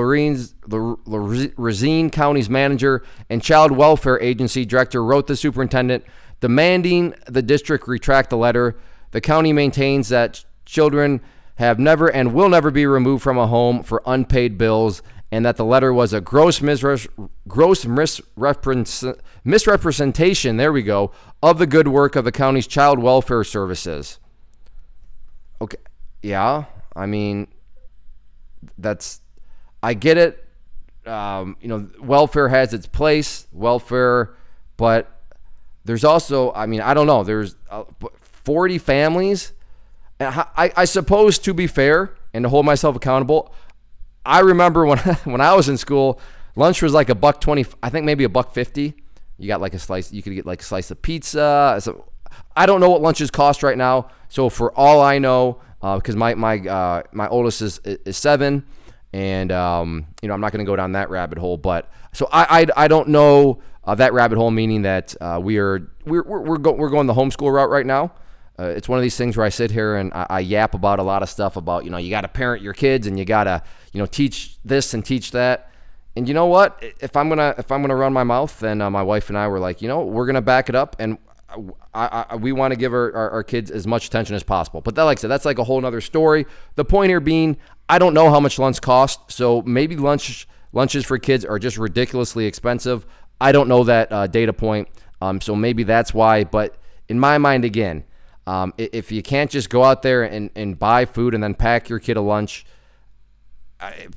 Racine 1.57 2.11
County's 2.11 2.49
manager 2.49 3.03
and 3.29 3.43
child 3.43 3.73
welfare 3.73 4.21
agency 4.21 4.65
director 4.65 5.03
wrote 5.03 5.27
the 5.27 5.35
superintendent 5.35 6.05
demanding 6.41 7.15
the 7.27 7.43
district 7.43 7.89
retract 7.89 8.31
the 8.31 8.37
letter. 8.37 8.77
The 9.11 9.21
county 9.21 9.53
maintains 9.53 10.09
that 10.09 10.45
children 10.65 11.21
have 11.57 11.79
never 11.79 12.09
and 12.09 12.33
will 12.33 12.49
never 12.49 12.71
be 12.71 12.87
removed 12.87 13.23
from 13.23 13.37
a 13.37 13.47
home 13.47 13.83
for 13.83 14.03
unpaid 14.07 14.57
bills, 14.57 15.03
and 15.31 15.45
that 15.45 15.57
the 15.57 15.65
letter 15.65 15.93
was 15.93 16.13
a 16.13 16.21
gross, 16.21 16.61
misre- 16.61 17.09
gross 17.47 17.85
misrepresentation, 19.45 20.57
there 20.57 20.73
we 20.73 20.83
go, 20.83 21.13
of 21.43 21.59
the 21.59 21.67
good 21.67 21.89
work 21.89 22.17
of 22.17 22.25
the 22.25 22.33
county's 22.33 22.67
child 22.67 22.99
welfare 22.99 23.45
services. 23.45 24.19
Okay, 25.61 25.79
yeah, 26.23 26.65
I 26.97 27.07
mean, 27.07 27.47
that's, 28.79 29.21
I 29.83 29.95
get 29.95 30.17
it. 30.17 30.45
Um, 31.07 31.57
you 31.61 31.69
know, 31.69 31.89
welfare 32.01 32.49
has 32.49 32.75
its 32.75 32.87
place, 32.87 33.47
welfare, 33.53 34.35
but 34.77 35.23
there's 35.85 36.05
also, 36.05 36.53
I 36.53 36.67
mean, 36.67 36.81
I 36.81 36.95
don't 36.95 37.07
know, 37.07 37.25
there's 37.25 37.57
uh, 37.71 37.85
40 38.51 38.79
families 38.79 39.53
I, 40.21 40.73
I 40.77 40.85
suppose 40.85 41.39
to 41.41 41.55
be 41.55 41.67
fair 41.67 42.15
and 42.35 42.45
to 42.45 42.49
hold 42.49 42.67
myself 42.67 42.95
accountable, 42.95 43.55
I 44.25 44.41
remember 44.41 44.85
when 44.85 44.99
when 45.25 45.41
I 45.41 45.55
was 45.55 45.69
in 45.69 45.77
school, 45.77 46.21
lunch 46.57 46.83
was 46.83 46.93
like 46.93 47.09
a 47.09 47.15
buck 47.15 47.41
twenty. 47.41 47.65
I 47.83 47.89
think 47.91 48.05
maybe 48.05 48.25
a 48.25 48.29
buck 48.29 48.53
fifty. 48.53 48.95
You 49.39 49.49
got 49.49 49.61
like 49.61 49.75
a 49.75 49.79
slice. 49.79 50.13
You 50.13 50.23
could 50.23 50.35
get 50.35 50.45
like 50.45 50.61
a 50.61 50.65
slice 50.65 50.91
of 50.91 51.01
pizza. 51.01 51.79
So 51.81 52.13
I 52.55 52.67
don't 52.67 52.81
know 52.81 52.91
what 52.91 53.01
lunches 53.01 53.31
cost 53.31 53.63
right 53.63 53.79
now. 53.79 54.11
So 54.29 54.51
for 54.51 54.73
all 54.79 55.01
I 55.01 55.19
know, 55.19 55.61
because 55.81 56.15
uh, 56.15 56.19
my 56.19 56.35
my 56.35 56.59
uh, 56.59 57.03
my 57.13 57.29
oldest 57.29 57.63
is 57.63 57.81
is 57.85 58.19
seven, 58.19 58.67
and 59.15 59.51
um, 59.51 60.07
you 60.21 60.29
know 60.29 60.35
I'm 60.35 60.41
not 60.43 60.53
going 60.53 60.65
to 60.65 60.71
go 60.71 60.77
down 60.77 60.93
that 60.93 61.09
rabbit 61.09 61.39
hole. 61.39 61.57
But 61.57 61.91
so 62.13 62.29
I 62.31 62.61
I, 62.61 62.85
I 62.85 62.89
don't 62.89 63.09
know 63.09 63.63
uh, 63.85 63.95
that 63.95 64.13
rabbit 64.13 64.37
hole, 64.37 64.51
meaning 64.51 64.83
that 64.83 65.15
uh, 65.19 65.41
we 65.43 65.57
are 65.57 65.91
we're 66.05 66.25
we're 66.25 66.41
we're, 66.43 66.59
go, 66.59 66.73
we're 66.73 66.91
going 66.91 67.07
the 67.07 67.15
homeschool 67.15 67.51
route 67.51 67.71
right 67.71 67.87
now. 67.87 68.13
Uh, 68.61 68.65
it's 68.65 68.89
one 68.89 68.99
of 68.99 69.03
these 69.03 69.17
things 69.17 69.37
where 69.39 69.47
I 69.47 69.49
sit 69.49 69.71
here 69.71 69.97
and 69.97 70.13
I, 70.13 70.27
I 70.29 70.41
yap 70.41 70.75
about 70.75 70.99
a 70.99 71.03
lot 71.03 71.23
of 71.23 71.31
stuff 71.31 71.57
about, 71.57 71.85
you 71.85 71.91
know, 71.91 71.97
you 71.97 72.11
got 72.11 72.23
to 72.23 72.29
parent 72.29 72.63
your 72.63 72.75
kids 72.75 73.07
and 73.07 73.19
you 73.19 73.25
got 73.25 73.45
to, 73.45 73.63
you 73.93 73.99
know, 73.99 74.07
teach 74.07 74.59
this 74.65 74.93
and 74.93 75.05
teach 75.05 75.31
that. 75.31 75.73
And 76.15 76.29
you 76.29 76.35
know 76.35 76.47
what? 76.47 76.83
If 77.01 77.17
I'm 77.17 77.29
gonna 77.29 77.55
if 77.57 77.71
I'm 77.71 77.83
gonna 77.83 77.95
run 77.95 78.13
my 78.13 78.25
mouth, 78.25 78.59
then 78.59 78.81
uh, 78.81 78.91
my 78.91 79.03
wife 79.03 79.29
and 79.29 79.39
I 79.39 79.47
were 79.47 79.61
like, 79.61 79.81
you 79.81 79.87
know, 79.87 80.05
we're 80.05 80.27
gonna 80.27 80.43
back 80.43 80.69
it 80.69 80.75
up, 80.75 80.97
and 80.99 81.19
I, 81.95 82.27
I, 82.31 82.37
we 82.37 82.53
want 82.53 82.73
to 82.73 82.77
give 82.77 82.93
our, 82.93 83.15
our, 83.15 83.31
our, 83.31 83.43
kids 83.43 83.71
as 83.71 83.87
much 83.87 84.07
attention 84.07 84.35
as 84.37 84.43
possible. 84.43 84.81
But 84.81 84.97
that, 84.97 85.05
like 85.05 85.19
I 85.19 85.21
said, 85.21 85.31
that's 85.31 85.45
like 85.45 85.59
a 85.59 85.65
whole 85.65 85.85
other 85.85 86.01
story. 86.01 86.47
The 86.75 86.85
point 86.85 87.11
here 87.11 87.21
being, 87.21 87.57
I 87.89 87.99
don't 87.99 88.15
know 88.15 88.31
how 88.31 88.41
much 88.41 88.59
lunch 88.59 88.81
costs, 88.81 89.35
so 89.35 89.63
maybe 89.63 89.97
lunch 89.97 90.49
lunches 90.73 91.05
for 91.07 91.17
kids 91.19 91.45
are 91.45 91.61
just 91.61 91.79
ridiculously 91.79 92.47
expensive. 92.47 93.07
I 93.41 93.53
don't 93.53 93.69
know 93.69 93.85
that 93.85 94.13
uh, 94.13 94.27
data 94.27 94.53
point, 94.53 94.89
um, 95.21 95.41
so 95.41 95.55
maybe 95.55 95.85
that's 95.85 96.13
why. 96.13 96.43
But 96.43 96.77
in 97.09 97.21
my 97.21 97.39
mind, 97.39 97.65
again, 97.65 98.05
um, 98.51 98.75
if 98.77 99.13
you 99.13 99.23
can't 99.23 99.49
just 99.49 99.71
go 99.71 99.85
out 99.85 100.03
there 100.03 100.25
and, 100.25 100.51
and 100.57 100.77
buy 100.77 101.05
food 101.05 101.35
and 101.35 101.43
then 101.43 101.55
pack 101.55 101.89
your 101.89 102.01
kid 102.01 102.17
a 102.17 102.21
lunch, 102.21 102.67
I, 103.79 104.09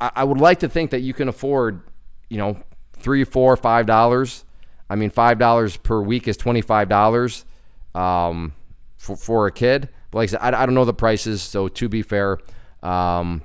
I 0.00 0.24
would 0.24 0.38
like 0.38 0.58
to 0.60 0.68
think 0.68 0.90
that 0.90 1.02
you 1.02 1.14
can 1.14 1.28
afford, 1.28 1.82
you 2.28 2.36
know, 2.36 2.60
three, 2.98 3.22
four, 3.22 3.56
five 3.56 3.86
dollars. 3.86 4.44
I 4.90 4.96
mean, 4.96 5.10
five 5.10 5.38
dollars 5.38 5.76
per 5.76 6.00
week 6.00 6.26
is 6.26 6.36
twenty 6.36 6.62
five 6.62 6.88
dollars 6.88 7.44
um, 7.94 8.54
for 8.96 9.16
for 9.16 9.46
a 9.46 9.52
kid. 9.52 9.88
But 10.10 10.18
like 10.18 10.30
I 10.30 10.32
said, 10.32 10.40
I, 10.40 10.62
I 10.62 10.66
don't 10.66 10.74
know 10.74 10.84
the 10.84 10.92
prices, 10.92 11.40
so 11.40 11.68
to 11.68 11.88
be 11.88 12.02
fair. 12.02 12.38
Um, 12.82 13.42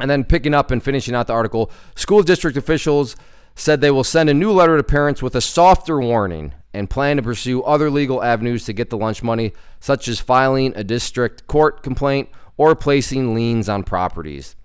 and 0.00 0.10
then 0.10 0.24
picking 0.24 0.52
up 0.52 0.72
and 0.72 0.82
finishing 0.82 1.14
out 1.14 1.28
the 1.28 1.32
article, 1.32 1.70
school 1.94 2.24
district 2.24 2.56
officials 2.56 3.14
said 3.54 3.80
they 3.80 3.92
will 3.92 4.02
send 4.02 4.28
a 4.28 4.34
new 4.34 4.50
letter 4.50 4.76
to 4.76 4.82
parents 4.82 5.22
with 5.22 5.36
a 5.36 5.40
softer 5.40 6.00
warning 6.00 6.54
and 6.74 6.90
plan 6.90 7.16
to 7.16 7.22
pursue 7.22 7.62
other 7.62 7.88
legal 7.88 8.22
avenues 8.22 8.64
to 8.64 8.72
get 8.72 8.90
the 8.90 8.98
lunch 8.98 9.22
money, 9.22 9.52
such 9.80 10.08
as 10.08 10.20
filing 10.20 10.72
a 10.76 10.84
district 10.84 11.46
court 11.46 11.82
complaint 11.82 12.28
or 12.56 12.74
placing 12.74 13.34
liens 13.34 13.68
on 13.68 13.84
properties. 13.84 14.56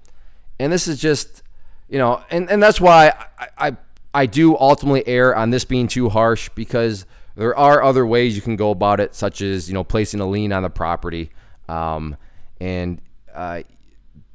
And 0.60 0.74
this 0.74 0.88
is 0.88 1.00
just, 1.00 1.44
you 1.88 2.00
know, 2.00 2.22
and, 2.30 2.50
and 2.50 2.62
that's 2.62 2.82
why 2.82 3.14
I, 3.38 3.68
I, 3.68 3.78
I 4.14 4.26
do 4.26 4.58
ultimately 4.58 5.08
err 5.08 5.36
on 5.36 5.52
this 5.52 5.64
being 5.64 5.88
too 5.88 6.10
harsh 6.10 6.50
because 6.56 7.06
there 7.36 7.56
are 7.56 7.84
other 7.84 8.06
ways 8.06 8.36
you 8.36 8.42
can 8.42 8.56
go 8.56 8.72
about 8.72 9.00
it, 9.00 9.16
such 9.16 9.42
as, 9.42 9.70
you 9.70 9.74
know, 9.74 9.84
placing 9.84 10.20
a 10.20 10.28
lien 10.28 10.52
on 10.52 10.64
the 10.64 10.70
property. 10.70 11.30
Um, 11.70 12.18
and, 12.60 13.00
uh, 13.34 13.62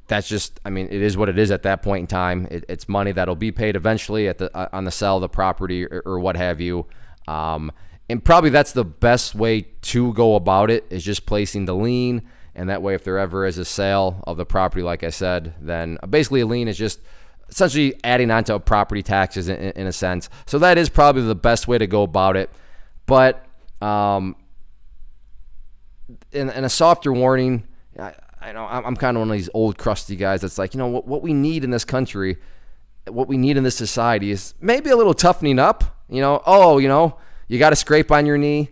that's 0.07 0.27
just 0.27 0.59
i 0.65 0.69
mean 0.69 0.85
it 0.85 1.01
is 1.01 1.17
what 1.17 1.29
it 1.29 1.39
is 1.39 1.49
at 1.49 1.63
that 1.63 1.81
point 1.81 2.01
in 2.01 2.07
time 2.07 2.47
it, 2.51 2.63
it's 2.69 2.87
money 2.87 3.11
that'll 3.11 3.35
be 3.35 3.51
paid 3.51 3.75
eventually 3.75 4.27
at 4.27 4.37
the 4.37 4.55
uh, 4.55 4.69
on 4.71 4.83
the 4.83 4.91
sale 4.91 5.15
of 5.15 5.21
the 5.21 5.29
property 5.29 5.83
or, 5.85 6.03
or 6.05 6.19
what 6.19 6.35
have 6.35 6.61
you 6.61 6.85
um, 7.27 7.71
and 8.09 8.23
probably 8.23 8.49
that's 8.49 8.71
the 8.71 8.85
best 8.85 9.35
way 9.35 9.61
to 9.61 10.13
go 10.13 10.35
about 10.35 10.69
it 10.69 10.85
is 10.89 11.03
just 11.03 11.25
placing 11.25 11.65
the 11.65 11.75
lien. 11.75 12.21
And 12.53 12.69
that 12.69 12.81
way, 12.81 12.93
if 12.93 13.03
there 13.03 13.17
ever 13.17 13.45
is 13.45 13.57
a 13.57 13.65
sale 13.65 14.23
of 14.27 14.37
the 14.37 14.45
property, 14.45 14.81
like 14.81 15.03
I 15.03 15.09
said, 15.09 15.55
then 15.59 15.97
basically 16.09 16.41
a 16.41 16.45
lien 16.45 16.67
is 16.67 16.77
just 16.77 16.99
essentially 17.49 17.99
adding 18.03 18.31
on 18.31 18.43
to 18.45 18.59
property 18.59 19.03
taxes 19.03 19.49
in, 19.49 19.57
in, 19.57 19.87
a 19.87 19.91
sense. 19.91 20.29
So 20.45 20.59
that 20.59 20.77
is 20.77 20.87
probably 20.87 21.23
the 21.23 21.35
best 21.35 21.67
way 21.67 21.77
to 21.77 21.87
go 21.87 22.03
about 22.03 22.37
it. 22.37 22.49
But 23.05 23.45
um, 23.81 24.35
in, 26.31 26.49
in 26.49 26.63
a 26.63 26.69
softer 26.69 27.11
warning, 27.11 27.67
I, 27.99 28.13
I 28.39 28.51
know 28.51 28.65
I'm 28.65 28.95
kind 28.95 29.17
of 29.17 29.21
one 29.21 29.29
of 29.31 29.37
these 29.37 29.49
old 29.53 29.77
crusty 29.77 30.15
guys 30.15 30.41
that's 30.41 30.57
like, 30.57 30.73
you 30.73 30.77
know, 30.77 30.87
what, 30.87 31.07
what 31.07 31.21
we 31.23 31.33
need 31.33 31.63
in 31.63 31.71
this 31.71 31.85
country, 31.85 32.37
what 33.07 33.27
we 33.27 33.37
need 33.37 33.57
in 33.57 33.63
this 33.63 33.75
society 33.75 34.31
is 34.31 34.53
maybe 34.61 34.91
a 34.91 34.95
little 34.95 35.13
toughening 35.13 35.59
up 35.59 35.94
you 36.09 36.21
know, 36.21 36.41
oh, 36.45 36.77
you 36.77 36.87
know, 36.87 37.17
you 37.47 37.59
got 37.59 37.71
to 37.71 37.75
scrape 37.75 38.11
on 38.11 38.25
your 38.25 38.37
knee. 38.37 38.69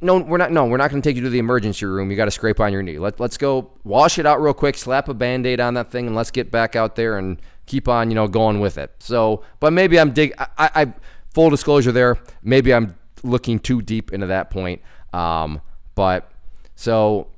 No, 0.00 0.18
we're 0.18 0.38
not. 0.38 0.52
No, 0.52 0.66
we're 0.66 0.76
not 0.76 0.90
going 0.90 1.02
to 1.02 1.08
take 1.08 1.16
you 1.16 1.22
to 1.22 1.30
the 1.30 1.40
emergency 1.40 1.84
room. 1.84 2.10
You 2.10 2.16
got 2.16 2.26
to 2.26 2.30
scrape 2.30 2.60
on 2.60 2.72
your 2.72 2.82
knee. 2.82 2.98
Let, 2.98 3.18
let's 3.18 3.36
go 3.36 3.72
wash 3.82 4.18
it 4.18 4.26
out 4.26 4.40
real 4.40 4.54
quick, 4.54 4.76
slap 4.76 5.08
a 5.08 5.14
band 5.14 5.44
aid 5.46 5.58
on 5.60 5.74
that 5.74 5.90
thing, 5.90 6.06
and 6.06 6.14
let's 6.14 6.30
get 6.30 6.52
back 6.52 6.76
out 6.76 6.94
there 6.94 7.18
and 7.18 7.40
keep 7.66 7.88
on, 7.88 8.10
you 8.10 8.14
know, 8.14 8.28
going 8.28 8.60
with 8.60 8.78
it. 8.78 8.92
So, 9.00 9.42
but 9.58 9.72
maybe 9.72 9.98
I'm 9.98 10.12
dig. 10.12 10.34
I, 10.38 10.46
I 10.56 10.92
full 11.34 11.50
disclosure 11.50 11.90
there. 11.90 12.16
Maybe 12.42 12.72
I'm 12.72 12.96
looking 13.24 13.58
too 13.58 13.82
deep 13.82 14.12
into 14.12 14.26
that 14.26 14.50
point. 14.50 14.82
Um, 15.12 15.60
but 15.94 16.30
so, 16.76 17.28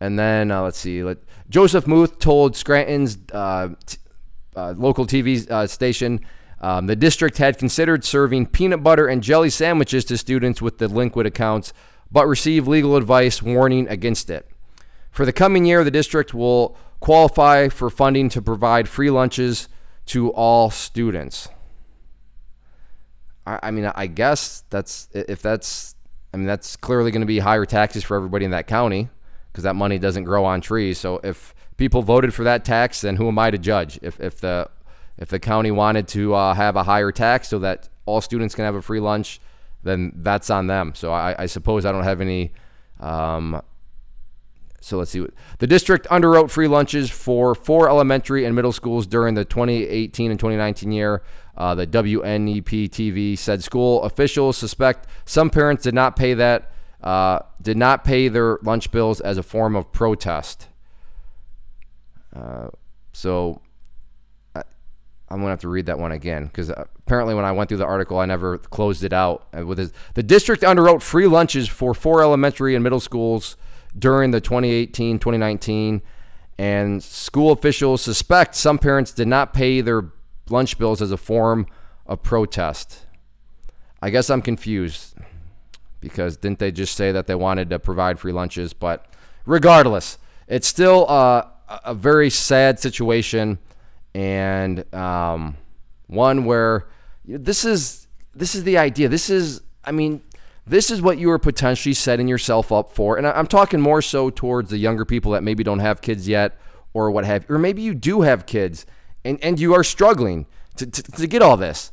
and 0.00 0.18
then 0.18 0.52
uh, 0.52 0.62
let's 0.62 0.78
see. 0.78 1.02
Let, 1.02 1.18
Joseph 1.48 1.86
Muth 1.86 2.18
told 2.18 2.56
Scranton's 2.56 3.18
uh, 3.32 3.70
t- 3.86 3.98
uh, 4.54 4.74
local 4.76 5.06
TV 5.06 5.48
uh, 5.50 5.66
station 5.66 6.20
um, 6.60 6.86
the 6.86 6.96
district 6.96 7.38
had 7.38 7.58
considered 7.58 8.04
serving 8.04 8.46
peanut 8.46 8.82
butter 8.82 9.06
and 9.06 9.22
jelly 9.22 9.50
sandwiches 9.50 10.04
to 10.06 10.16
students 10.16 10.62
with 10.62 10.78
delinquent 10.78 11.26
accounts, 11.26 11.72
but 12.10 12.26
received 12.26 12.66
legal 12.66 12.96
advice 12.96 13.42
warning 13.42 13.88
against 13.88 14.30
it. 14.30 14.48
For 15.10 15.26
the 15.26 15.32
coming 15.32 15.64
year, 15.64 15.84
the 15.84 15.90
district 15.90 16.34
will 16.34 16.76
qualify 17.00 17.68
for 17.68 17.90
funding 17.90 18.28
to 18.30 18.42
provide 18.42 18.88
free 18.88 19.10
lunches 19.10 19.68
to 20.06 20.30
all 20.30 20.70
students. 20.70 21.48
I, 23.46 23.58
I 23.64 23.70
mean, 23.70 23.90
I 23.94 24.06
guess 24.06 24.64
that's 24.70 25.08
if 25.12 25.42
that's, 25.42 25.94
I 26.32 26.36
mean, 26.36 26.46
that's 26.46 26.76
clearly 26.76 27.10
going 27.10 27.20
to 27.20 27.26
be 27.26 27.40
higher 27.40 27.66
taxes 27.66 28.04
for 28.04 28.16
everybody 28.16 28.44
in 28.44 28.50
that 28.52 28.66
county 28.66 29.08
because 29.52 29.64
that 29.64 29.74
money 29.74 29.98
doesn't 29.98 30.24
grow 30.24 30.44
on 30.44 30.60
trees. 30.60 30.98
So 30.98 31.20
if 31.22 31.54
people 31.76 32.02
voted 32.02 32.34
for 32.34 32.44
that 32.44 32.64
tax, 32.64 33.02
then 33.02 33.16
who 33.16 33.28
am 33.28 33.38
I 33.38 33.50
to 33.50 33.58
judge? 33.58 33.98
If, 34.02 34.20
if 34.20 34.40
the 34.40 34.68
if 35.18 35.28
the 35.28 35.38
county 35.38 35.70
wanted 35.70 36.08
to 36.08 36.34
uh, 36.34 36.54
have 36.54 36.76
a 36.76 36.82
higher 36.82 37.12
tax 37.12 37.48
so 37.48 37.58
that 37.60 37.88
all 38.04 38.20
students 38.20 38.54
can 38.54 38.64
have 38.64 38.74
a 38.74 38.82
free 38.82 39.00
lunch, 39.00 39.40
then 39.82 40.12
that's 40.16 40.50
on 40.50 40.66
them. 40.66 40.92
So 40.94 41.12
I, 41.12 41.34
I 41.38 41.46
suppose 41.46 41.84
I 41.84 41.92
don't 41.92 42.04
have 42.04 42.20
any. 42.20 42.52
Um, 43.00 43.62
so 44.80 44.98
let's 44.98 45.10
see. 45.10 45.26
The 45.58 45.66
district 45.66 46.06
underwrote 46.08 46.50
free 46.50 46.68
lunches 46.68 47.10
for 47.10 47.54
four 47.54 47.88
elementary 47.88 48.44
and 48.44 48.54
middle 48.54 48.72
schools 48.72 49.06
during 49.06 49.34
the 49.34 49.44
2018 49.44 50.30
and 50.30 50.38
2019 50.38 50.92
year. 50.92 51.22
Uh, 51.56 51.74
the 51.74 51.86
WNEP 51.86 52.90
TV 52.90 53.36
said 53.36 53.64
school 53.64 54.02
officials 54.02 54.56
suspect 54.56 55.08
some 55.24 55.50
parents 55.50 55.82
did 55.82 55.94
not 55.94 56.14
pay 56.14 56.34
that 56.34 56.70
uh, 57.02 57.40
did 57.62 57.76
not 57.76 58.04
pay 58.04 58.28
their 58.28 58.58
lunch 58.62 58.90
bills 58.90 59.20
as 59.20 59.38
a 59.38 59.42
form 59.42 59.76
of 59.76 59.92
protest. 59.92 60.68
Uh, 62.34 62.68
so 63.12 63.60
I'm 65.28 65.38
gonna 65.38 65.50
have 65.50 65.60
to 65.60 65.68
read 65.68 65.86
that 65.86 65.98
one 65.98 66.12
again 66.12 66.46
because 66.46 66.70
uh, 66.70 66.84
apparently 66.98 67.34
when 67.34 67.44
I 67.44 67.52
went 67.52 67.68
through 67.68 67.78
the 67.78 67.86
article, 67.86 68.18
I 68.18 68.26
never 68.26 68.58
closed 68.58 69.02
it 69.02 69.12
out. 69.12 69.48
Uh, 69.56 69.66
with 69.66 69.78
his, 69.78 69.92
the 70.14 70.22
district 70.22 70.62
underwrote 70.62 71.02
free 71.02 71.26
lunches 71.26 71.68
for 71.68 71.94
four 71.94 72.22
elementary 72.22 72.74
and 72.74 72.84
middle 72.84 73.00
schools 73.00 73.56
during 73.98 74.30
the 74.30 74.40
2018-2019, 74.40 76.02
and 76.58 77.02
school 77.02 77.50
officials 77.50 78.02
suspect 78.02 78.54
some 78.54 78.78
parents 78.78 79.12
did 79.12 79.26
not 79.26 79.52
pay 79.52 79.80
their 79.80 80.12
lunch 80.48 80.78
bills 80.78 81.02
as 81.02 81.10
a 81.10 81.16
form 81.16 81.66
of 82.06 82.22
protest. 82.22 83.06
I 84.00 84.10
guess 84.10 84.30
I'm 84.30 84.42
confused 84.42 85.16
because 86.00 86.36
didn't 86.36 86.60
they 86.60 86.70
just 86.70 86.94
say 86.94 87.10
that 87.10 87.26
they 87.26 87.34
wanted 87.34 87.70
to 87.70 87.78
provide 87.78 88.20
free 88.20 88.32
lunches? 88.32 88.72
But 88.72 89.06
regardless, 89.44 90.18
it's 90.46 90.68
still 90.68 91.06
uh, 91.08 91.46
a 91.84 91.94
very 91.94 92.30
sad 92.30 92.78
situation 92.78 93.58
and 94.16 94.94
um, 94.94 95.58
one 96.06 96.46
where 96.46 96.86
this 97.26 97.66
is 97.66 98.08
this 98.34 98.54
is 98.54 98.64
the 98.64 98.78
idea. 98.78 99.10
This 99.10 99.28
is 99.28 99.60
I 99.84 99.92
mean, 99.92 100.22
this 100.66 100.90
is 100.90 101.02
what 101.02 101.18
you 101.18 101.30
are 101.30 101.38
potentially 101.38 101.92
setting 101.92 102.26
yourself 102.26 102.72
up 102.72 102.90
for. 102.90 103.18
And 103.18 103.26
I'm 103.26 103.46
talking 103.46 103.78
more 103.78 104.00
so 104.00 104.30
towards 104.30 104.70
the 104.70 104.78
younger 104.78 105.04
people 105.04 105.32
that 105.32 105.42
maybe 105.42 105.62
don't 105.62 105.80
have 105.80 106.00
kids 106.00 106.26
yet 106.26 106.58
or 106.94 107.10
what 107.10 107.26
have 107.26 107.48
or 107.50 107.58
maybe 107.58 107.82
you 107.82 107.94
do 107.94 108.22
have 108.22 108.46
kids 108.46 108.86
and, 109.22 109.38
and 109.44 109.60
you 109.60 109.74
are 109.74 109.84
struggling 109.84 110.46
to, 110.76 110.86
to, 110.86 111.02
to 111.02 111.26
get 111.26 111.42
all 111.42 111.58
this. 111.58 111.92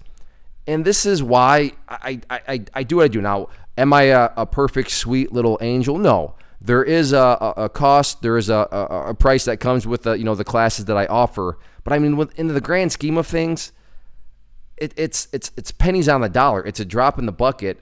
And 0.65 0.86
this 0.86 1.06
is 1.06 1.22
why 1.22 1.74
I, 1.89 2.22
I, 2.30 2.63
I 2.74 2.84
do 2.84 2.98
what 2.98 3.03
I 3.03 3.08
do. 3.10 3.22
Now, 3.22 3.50
am 3.77 3.92
I 3.92 4.03
a, 4.03 4.30
a 4.38 4.46
perfect, 4.46 4.92
sweet 4.92 5.34
little 5.34 5.58
angel? 5.60 5.98
No. 5.98 6.36
There 6.62 6.86
is 6.86 7.12
a, 7.12 7.18
a, 7.18 7.53
a 7.65 7.70
cost, 7.70 8.22
there 8.22 8.38
is 8.38 8.50
a, 8.50 8.65
a, 8.72 9.10
a, 9.10 9.13
price 9.13 9.44
that 9.44 9.58
comes 9.58 9.86
with 9.86 10.03
the, 10.03 10.13
you 10.13 10.24
know, 10.24 10.36
the 10.36 10.46
classes 10.46 10.86
that 10.86 10.96
I 10.96 11.06
offer. 11.08 11.58
But 11.84 11.94
I 11.94 12.00
mean, 12.00 12.28
in 12.36 12.48
the 12.48 12.62
grand 12.62 12.92
scheme 12.92 13.18
of 13.18 13.28
things, 13.28 13.72
it, 14.78 14.94
it's, 14.96 15.28
it's, 15.32 15.52
it's 15.58 15.72
pennies 15.72 16.10
on 16.10 16.22
the 16.22 16.30
dollar. 16.30 16.66
It's 16.66 16.80
a 16.80 16.86
drop 16.86 17.20
in 17.20 17.25
the 17.25 17.32
bucket. 17.32 17.80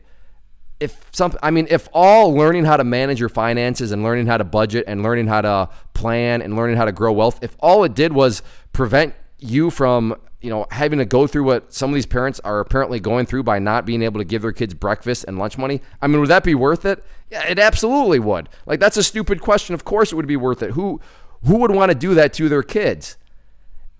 If 0.80 1.06
some 1.12 1.38
I 1.44 1.52
mean 1.52 1.68
if 1.70 1.88
all 1.94 2.34
learning 2.34 2.66
how 2.66 2.76
to 2.76 2.84
manage 2.84 3.20
your 3.20 3.30
finances 3.30 3.92
and 3.92 4.02
learning 4.02 4.26
how 4.26 4.38
to 4.38 4.44
budget 4.44 4.86
and 4.88 5.04
learning 5.04 5.28
how 5.28 5.42
to 5.42 5.70
plan 5.94 6.42
and 6.42 6.56
learning 6.56 6.76
how 6.76 6.86
to 6.86 6.92
grow 6.92 7.12
wealth 7.12 7.44
if 7.44 7.56
all 7.60 7.84
it 7.84 7.94
did 7.94 8.14
was 8.14 8.42
prevent 8.74 9.14
you 9.38 9.70
from 9.70 10.16
you 10.42 10.50
know 10.50 10.66
having 10.72 10.98
to 10.98 11.06
go 11.06 11.28
through 11.28 11.44
what 11.44 11.72
some 11.72 11.92
of 11.92 11.94
these 11.94 12.08
parents 12.08 12.40
are 12.40 12.60
apparently 12.62 13.00
going 13.00 13.28
through 13.28 13.44
by 13.44 13.60
not 13.60 13.86
being 13.86 14.02
able 14.02 14.20
to 14.20 14.26
give 14.26 14.42
their 14.42 14.52
kids 14.52 14.74
breakfast 14.74 15.24
and 15.28 15.38
lunch 15.38 15.56
money 15.56 15.84
I 16.02 16.08
mean 16.08 16.20
would 16.20 16.30
that 16.30 16.44
be 16.44 16.56
worth 16.56 16.84
it? 16.84 17.04
Yeah 17.30 17.46
it 17.48 17.60
absolutely 17.60 18.18
would. 18.18 18.50
Like 18.66 18.80
that's 18.80 18.98
a 18.98 19.04
stupid 19.04 19.40
question. 19.40 19.76
Of 19.76 19.86
course 19.86 20.12
it 20.12 20.16
would 20.16 20.26
be 20.26 20.36
worth 20.36 20.64
it. 20.64 20.72
Who 20.72 21.00
who 21.46 21.58
would 21.58 21.70
want 21.70 21.92
to 21.92 21.96
do 21.96 22.16
that 22.16 22.34
to 22.34 22.50
their 22.50 22.64
kids 22.64 23.18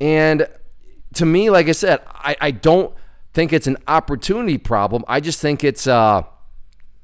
and 0.02 0.48
to 1.14 1.26
me 1.26 1.50
like 1.50 1.70
I 1.70 1.72
said 1.72 2.02
I, 2.08 2.36
I 2.42 2.52
don't 2.52 2.94
think 3.34 3.54
it's 3.54 3.68
an 3.68 3.78
opportunity 3.88 4.58
problem 4.58 5.06
I 5.08 5.22
just 5.22 5.40
think 5.40 5.64
it's 5.64 5.88
uh 5.88 6.24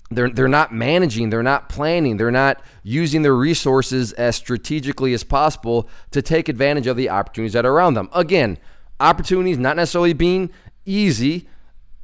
they're 0.09 0.29
they're 0.29 0.47
not 0.47 0.73
managing, 0.73 1.29
they're 1.29 1.43
not 1.43 1.69
planning, 1.69 2.17
they're 2.17 2.31
not 2.31 2.61
using 2.83 3.23
their 3.23 3.35
resources 3.35 4.13
as 4.13 4.35
strategically 4.35 5.13
as 5.13 5.23
possible 5.23 5.89
to 6.11 6.21
take 6.21 6.47
advantage 6.47 6.87
of 6.87 6.95
the 6.95 7.09
opportunities 7.09 7.53
that 7.53 7.65
are 7.65 7.73
around 7.73 7.95
them. 7.95 8.09
Again, 8.13 8.57
opportunities 8.99 9.57
not 9.57 9.75
necessarily 9.75 10.13
being 10.13 10.49
easy, 10.85 11.49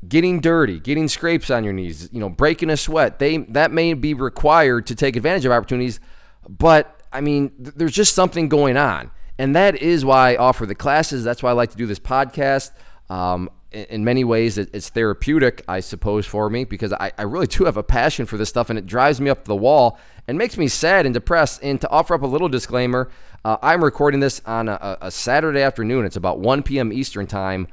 getting 0.08 0.42
dirty, 0.42 0.80
getting 0.80 1.08
scrapes 1.08 1.50
on 1.50 1.64
your 1.64 1.72
knees, 1.72 2.10
you 2.12 2.20
know, 2.20 2.30
breaking 2.30 2.70
a 2.70 2.78
sweat. 2.78 3.20
They 3.20 3.38
that 3.38 3.72
may 3.72 3.94
be 3.94 4.14
required 4.14 4.86
to 4.88 4.96
take 4.96 5.16
advantage 5.16 5.46
of 5.46 5.54
opportunities, 5.54 6.02
but 6.50 7.02
I 7.14 7.22
mean, 7.22 7.52
th- 7.52 7.76
there's 7.76 7.94
just 7.94 8.16
something 8.16 8.50
going 8.50 8.76
on. 8.76 9.12
And 9.38 9.56
that 9.56 9.82
is 9.82 10.06
why 10.06 10.34
I 10.34 10.38
offer 10.38 10.66
the 10.66 10.76
classes. 10.76 11.24
That's 11.24 11.42
why 11.42 11.50
I 11.50 11.54
like 11.54 11.72
to 11.72 11.78
do 11.78 11.86
this 11.86 12.00
podcast. 12.00 12.72
Um, 13.10 13.50
in 13.74 14.04
many 14.04 14.24
ways 14.24 14.58
it's 14.60 14.90
therapeutic 14.90 15.64
i 15.68 15.80
suppose 15.80 16.26
for 16.26 16.50
me 16.50 16.64
because 16.64 16.94
I, 16.94 17.12
I 17.18 17.24
really 17.24 17.48
do 17.48 17.66
have 17.66 17.76
a 17.76 17.84
passion 17.84 18.26
for 18.26 18.38
this 18.38 18.50
stuff 18.50 18.70
and 18.70 18.78
it 18.78 18.86
drives 18.86 19.20
me 19.20 19.30
up 19.30 19.46
the 19.46 19.56
wall 19.56 20.00
and 20.28 20.38
makes 20.38 20.58
me 20.58 20.68
sad 20.68 21.06
and 21.06 21.14
depressed. 21.14 21.62
And 21.64 21.82
to 21.82 21.90
offer 21.90 22.14
up 22.14 22.22
a 22.22 22.28
little 22.28 22.50
disclaimer 22.50 23.10
uh, 23.44 23.58
i'm 23.62 23.84
recording 23.84 24.20
this 24.20 24.42
on 24.46 24.70
a, 24.70 24.98
a, 25.02 25.12
saturday 25.12 25.62
afternoon. 25.62 26.06
It's 26.06 26.16
about 26.16 26.40
1 26.40 26.64
p.m 26.64 26.94
eastern 26.94 27.26
time. 27.28 27.68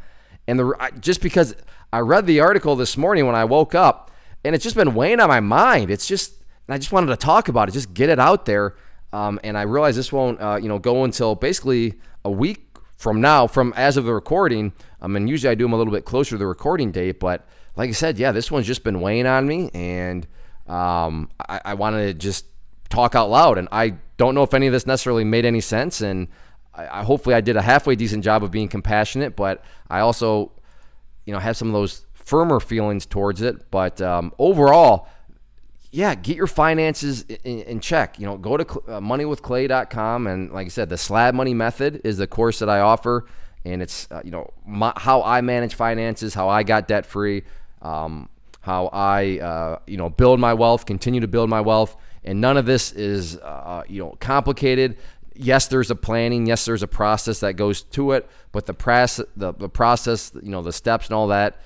And 0.48 0.58
the 0.58 0.92
just 1.00 1.20
because 1.20 1.54
i 1.92 1.98
read 1.98 2.26
the 2.26 2.40
article 2.40 2.76
this 2.76 2.96
morning 2.96 3.26
when 3.26 3.34
i 3.34 3.44
woke 3.44 3.74
up 3.74 4.10
and 4.42 4.54
it's 4.54 4.64
just 4.64 4.76
been 4.76 4.94
weighing 4.94 5.20
on 5.20 5.28
my 5.28 5.40
mind. 5.40 5.90
It's 5.90 6.06
just 6.06 6.34
and 6.66 6.74
i 6.74 6.78
just 6.78 6.92
wanted 6.92 7.08
to 7.08 7.16
talk 7.16 7.48
about 7.48 7.68
it 7.68 7.72
just 7.72 7.92
get 7.92 8.08
it 8.08 8.18
out 8.18 8.46
there 8.46 8.74
um, 9.12 9.38
and 9.44 9.56
i 9.56 9.62
realize 9.62 9.96
this 9.96 10.12
won't 10.12 10.40
uh, 10.40 10.58
you 10.60 10.68
know 10.68 10.78
go 10.78 11.04
until 11.04 11.34
basically 11.34 11.94
a 12.24 12.30
week 12.30 12.70
from 13.00 13.22
now, 13.22 13.46
from 13.46 13.72
as 13.78 13.96
of 13.96 14.04
the 14.04 14.12
recording, 14.12 14.74
I 15.00 15.06
mean, 15.06 15.26
usually 15.26 15.50
I 15.50 15.54
do 15.54 15.64
them 15.64 15.72
a 15.72 15.76
little 15.78 15.90
bit 15.90 16.04
closer 16.04 16.32
to 16.32 16.36
the 16.36 16.46
recording 16.46 16.92
date, 16.92 17.18
but 17.18 17.48
like 17.74 17.88
I 17.88 17.92
said, 17.92 18.18
yeah, 18.18 18.30
this 18.30 18.50
one's 18.50 18.66
just 18.66 18.84
been 18.84 19.00
weighing 19.00 19.24
on 19.24 19.48
me, 19.48 19.70
and 19.72 20.26
um, 20.66 21.30
I, 21.48 21.62
I 21.64 21.74
wanted 21.74 22.08
to 22.08 22.12
just 22.12 22.44
talk 22.90 23.14
out 23.14 23.30
loud. 23.30 23.56
And 23.56 23.68
I 23.72 23.94
don't 24.18 24.34
know 24.34 24.42
if 24.42 24.52
any 24.52 24.66
of 24.66 24.74
this 24.74 24.86
necessarily 24.86 25.24
made 25.24 25.46
any 25.46 25.62
sense, 25.62 26.02
and 26.02 26.28
I, 26.74 27.00
I 27.00 27.02
hopefully 27.02 27.34
I 27.34 27.40
did 27.40 27.56
a 27.56 27.62
halfway 27.62 27.96
decent 27.96 28.22
job 28.22 28.44
of 28.44 28.50
being 28.50 28.68
compassionate, 28.68 29.34
but 29.34 29.64
I 29.88 30.00
also, 30.00 30.52
you 31.24 31.32
know, 31.32 31.38
have 31.38 31.56
some 31.56 31.68
of 31.68 31.72
those 31.72 32.04
firmer 32.12 32.60
feelings 32.60 33.06
towards 33.06 33.40
it. 33.40 33.70
But 33.70 34.02
um, 34.02 34.34
overall, 34.38 35.08
yeah, 35.92 36.14
get 36.14 36.36
your 36.36 36.46
finances 36.46 37.22
in, 37.22 37.62
in, 37.62 37.80
check. 37.80 38.18
You 38.18 38.26
know, 38.26 38.36
go 38.36 38.56
to 38.56 38.62
uh, 38.62 39.00
moneywithclay.com 39.00 40.26
and 40.26 40.52
like 40.52 40.66
I 40.66 40.68
said, 40.68 40.88
the 40.88 40.98
slab 40.98 41.34
money 41.34 41.54
method 41.54 42.00
is 42.04 42.18
the 42.18 42.28
course 42.28 42.60
that 42.60 42.68
I 42.68 42.80
offer, 42.80 43.26
and 43.64 43.82
it's 43.82 44.06
uh, 44.10 44.22
you 44.24 44.30
know 44.30 44.52
my, 44.64 44.92
how 44.96 45.22
I 45.22 45.40
manage 45.40 45.74
finances, 45.74 46.32
how 46.32 46.48
I 46.48 46.62
got 46.62 46.86
debt 46.86 47.06
free, 47.06 47.42
um, 47.82 48.28
how 48.60 48.86
I 48.92 49.38
uh, 49.40 49.78
you 49.86 49.96
know 49.96 50.08
build 50.08 50.38
my 50.38 50.54
wealth, 50.54 50.86
continue 50.86 51.20
to 51.20 51.28
build 51.28 51.50
my 51.50 51.60
wealth, 51.60 51.96
and 52.22 52.40
none 52.40 52.56
of 52.56 52.66
this 52.66 52.92
is 52.92 53.36
uh, 53.38 53.82
you 53.88 54.02
know 54.04 54.16
complicated. 54.20 54.96
Yes, 55.34 55.66
there's 55.68 55.90
a 55.90 55.96
planning. 55.96 56.46
Yes, 56.46 56.66
there's 56.66 56.82
a 56.84 56.88
process 56.88 57.40
that 57.40 57.54
goes 57.54 57.82
to 57.82 58.12
it, 58.12 58.28
but 58.52 58.66
the 58.66 58.74
process, 58.74 59.26
the, 59.36 59.54
the 59.54 59.70
process, 59.70 60.32
you 60.40 60.50
know, 60.50 60.60
the 60.60 60.72
steps 60.72 61.06
and 61.06 61.14
all 61.14 61.28
that, 61.28 61.62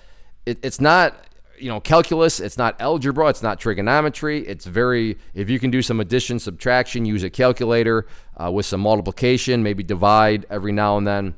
it, 0.47 0.59
it's 0.63 0.81
not 0.81 1.17
you 1.59 1.69
know, 1.69 1.81
calculus, 1.81 2.41
it's 2.41 2.59
not 2.59 2.81
algebra, 2.81 3.29
it's 3.29 3.43
not 3.43 3.61
trigonometry. 3.61 4.47
It's 4.47 4.65
very, 4.65 5.19
if 5.35 5.49
you 5.49 5.59
can 5.59 5.71
do 5.71 5.83
some 5.83 6.01
addition, 6.01 6.39
subtraction, 6.39 7.05
use 7.05 7.23
a 7.23 7.31
calculator 7.31 8.07
uh, 8.37 8.51
with 8.51 8.67
some 8.67 8.81
multiplication, 8.81 9.63
maybe 9.63 9.83
divide 9.83 10.47
every 10.51 10.73
now 10.73 10.97
and 10.97 11.07
then, 11.07 11.35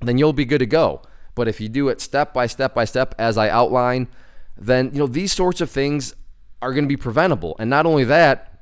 then 0.00 0.18
you'll 0.18 0.32
be 0.32 0.44
good 0.44 0.58
to 0.58 0.66
go. 0.66 1.02
But 1.34 1.48
if 1.48 1.60
you 1.60 1.68
do 1.68 1.88
it 1.88 2.00
step 2.00 2.34
by 2.34 2.46
step 2.46 2.74
by 2.74 2.84
step, 2.84 3.14
as 3.18 3.38
I 3.38 3.48
outline, 3.48 4.08
then, 4.56 4.90
you 4.92 4.98
know, 4.98 5.06
these 5.06 5.32
sorts 5.32 5.60
of 5.60 5.70
things 5.70 6.14
are 6.60 6.72
going 6.72 6.84
to 6.84 6.88
be 6.88 6.96
preventable. 6.96 7.54
And 7.58 7.70
not 7.70 7.86
only 7.86 8.04
that, 8.04 8.60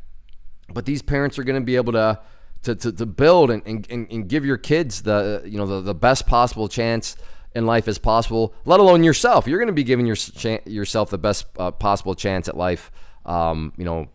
but 0.69 0.85
these 0.85 1.01
parents 1.01 1.39
are 1.39 1.45
going 1.45 1.61
to 1.61 1.65
be 1.65 1.77
able 1.77 1.93
to, 1.95 2.21
to, 2.63 2.75
to, 2.75 2.93
to 2.93 3.07
build 3.07 3.51
and, 3.51 3.67
and, 3.67 3.87
and 3.91 4.29
give 4.29 4.45
your 4.45 4.59
kids 4.59 5.03
the, 5.03 5.43
you 5.47 5.57
know, 5.57 5.67
the, 5.67 5.81
the 5.81 5.95
best 5.95 6.27
possible 6.27 6.69
chance 6.69 7.17
in 7.57 7.65
life 7.65 7.89
as 7.89 7.97
possible, 7.97 8.55
let 8.67 8.81
alone 8.81 9.03
yourself. 9.03 9.49
You're 9.49 9.59
going 9.59 9.69
to 9.69 9.73
be 9.73 9.83
giving 9.83 10.07
your, 10.07 10.17
yourself 10.67 11.09
the 11.09 11.19
best 11.19 11.47
uh, 11.59 11.71
possible 11.71 12.15
chance 12.15 12.49
at 12.49 12.57
life, 12.57 12.93
um, 13.25 13.73
you 13.79 13.85
know, 13.85 14.09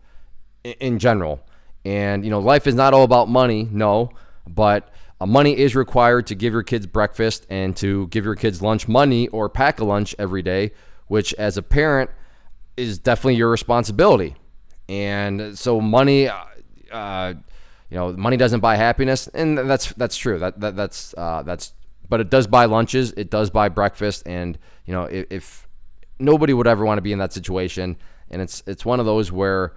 in, 0.62 0.74
in, 0.74 0.98
general. 1.00 1.44
And, 1.84 2.24
you 2.24 2.30
know, 2.30 2.38
life 2.38 2.68
is 2.68 2.76
not 2.76 2.94
all 2.94 3.02
about 3.02 3.28
money, 3.28 3.68
no, 3.68 4.12
but 4.48 4.94
uh, 5.20 5.26
money 5.26 5.58
is 5.58 5.74
required 5.74 6.28
to 6.28 6.36
give 6.36 6.52
your 6.52 6.62
kids 6.62 6.86
breakfast 6.86 7.44
and 7.50 7.76
to 7.78 8.06
give 8.08 8.24
your 8.24 8.36
kids 8.36 8.62
lunch 8.62 8.86
money 8.86 9.26
or 9.28 9.48
pack 9.48 9.80
a 9.80 9.84
lunch 9.84 10.14
every 10.20 10.42
day, 10.42 10.70
which 11.08 11.34
as 11.34 11.56
a 11.56 11.62
parent 11.62 12.10
is 12.76 13.00
definitely 13.00 13.34
your 13.34 13.50
responsibility. 13.50 14.36
And 14.88 15.58
so 15.58 15.80
money, 15.80 16.28
uh, 16.28 16.44
uh 16.92 17.34
you 17.90 17.98
know, 17.98 18.12
money 18.12 18.38
doesn't 18.38 18.60
buy 18.60 18.76
happiness, 18.76 19.28
and 19.28 19.58
that's 19.58 19.92
that's 19.92 20.16
true. 20.16 20.38
That, 20.38 20.58
that 20.60 20.76
that's 20.76 21.14
uh, 21.18 21.42
that's 21.42 21.74
but 22.08 22.20
it 22.20 22.30
does 22.30 22.46
buy 22.46 22.64
lunches, 22.64 23.12
it 23.12 23.30
does 23.30 23.50
buy 23.50 23.68
breakfast, 23.68 24.22
and 24.26 24.58
you 24.86 24.92
know 24.92 25.04
if, 25.04 25.26
if 25.30 25.68
nobody 26.18 26.52
would 26.52 26.66
ever 26.66 26.84
want 26.84 26.98
to 26.98 27.02
be 27.02 27.12
in 27.12 27.18
that 27.18 27.32
situation, 27.32 27.96
and 28.30 28.42
it's 28.42 28.62
it's 28.66 28.84
one 28.84 29.00
of 29.00 29.06
those 29.06 29.32
where 29.32 29.74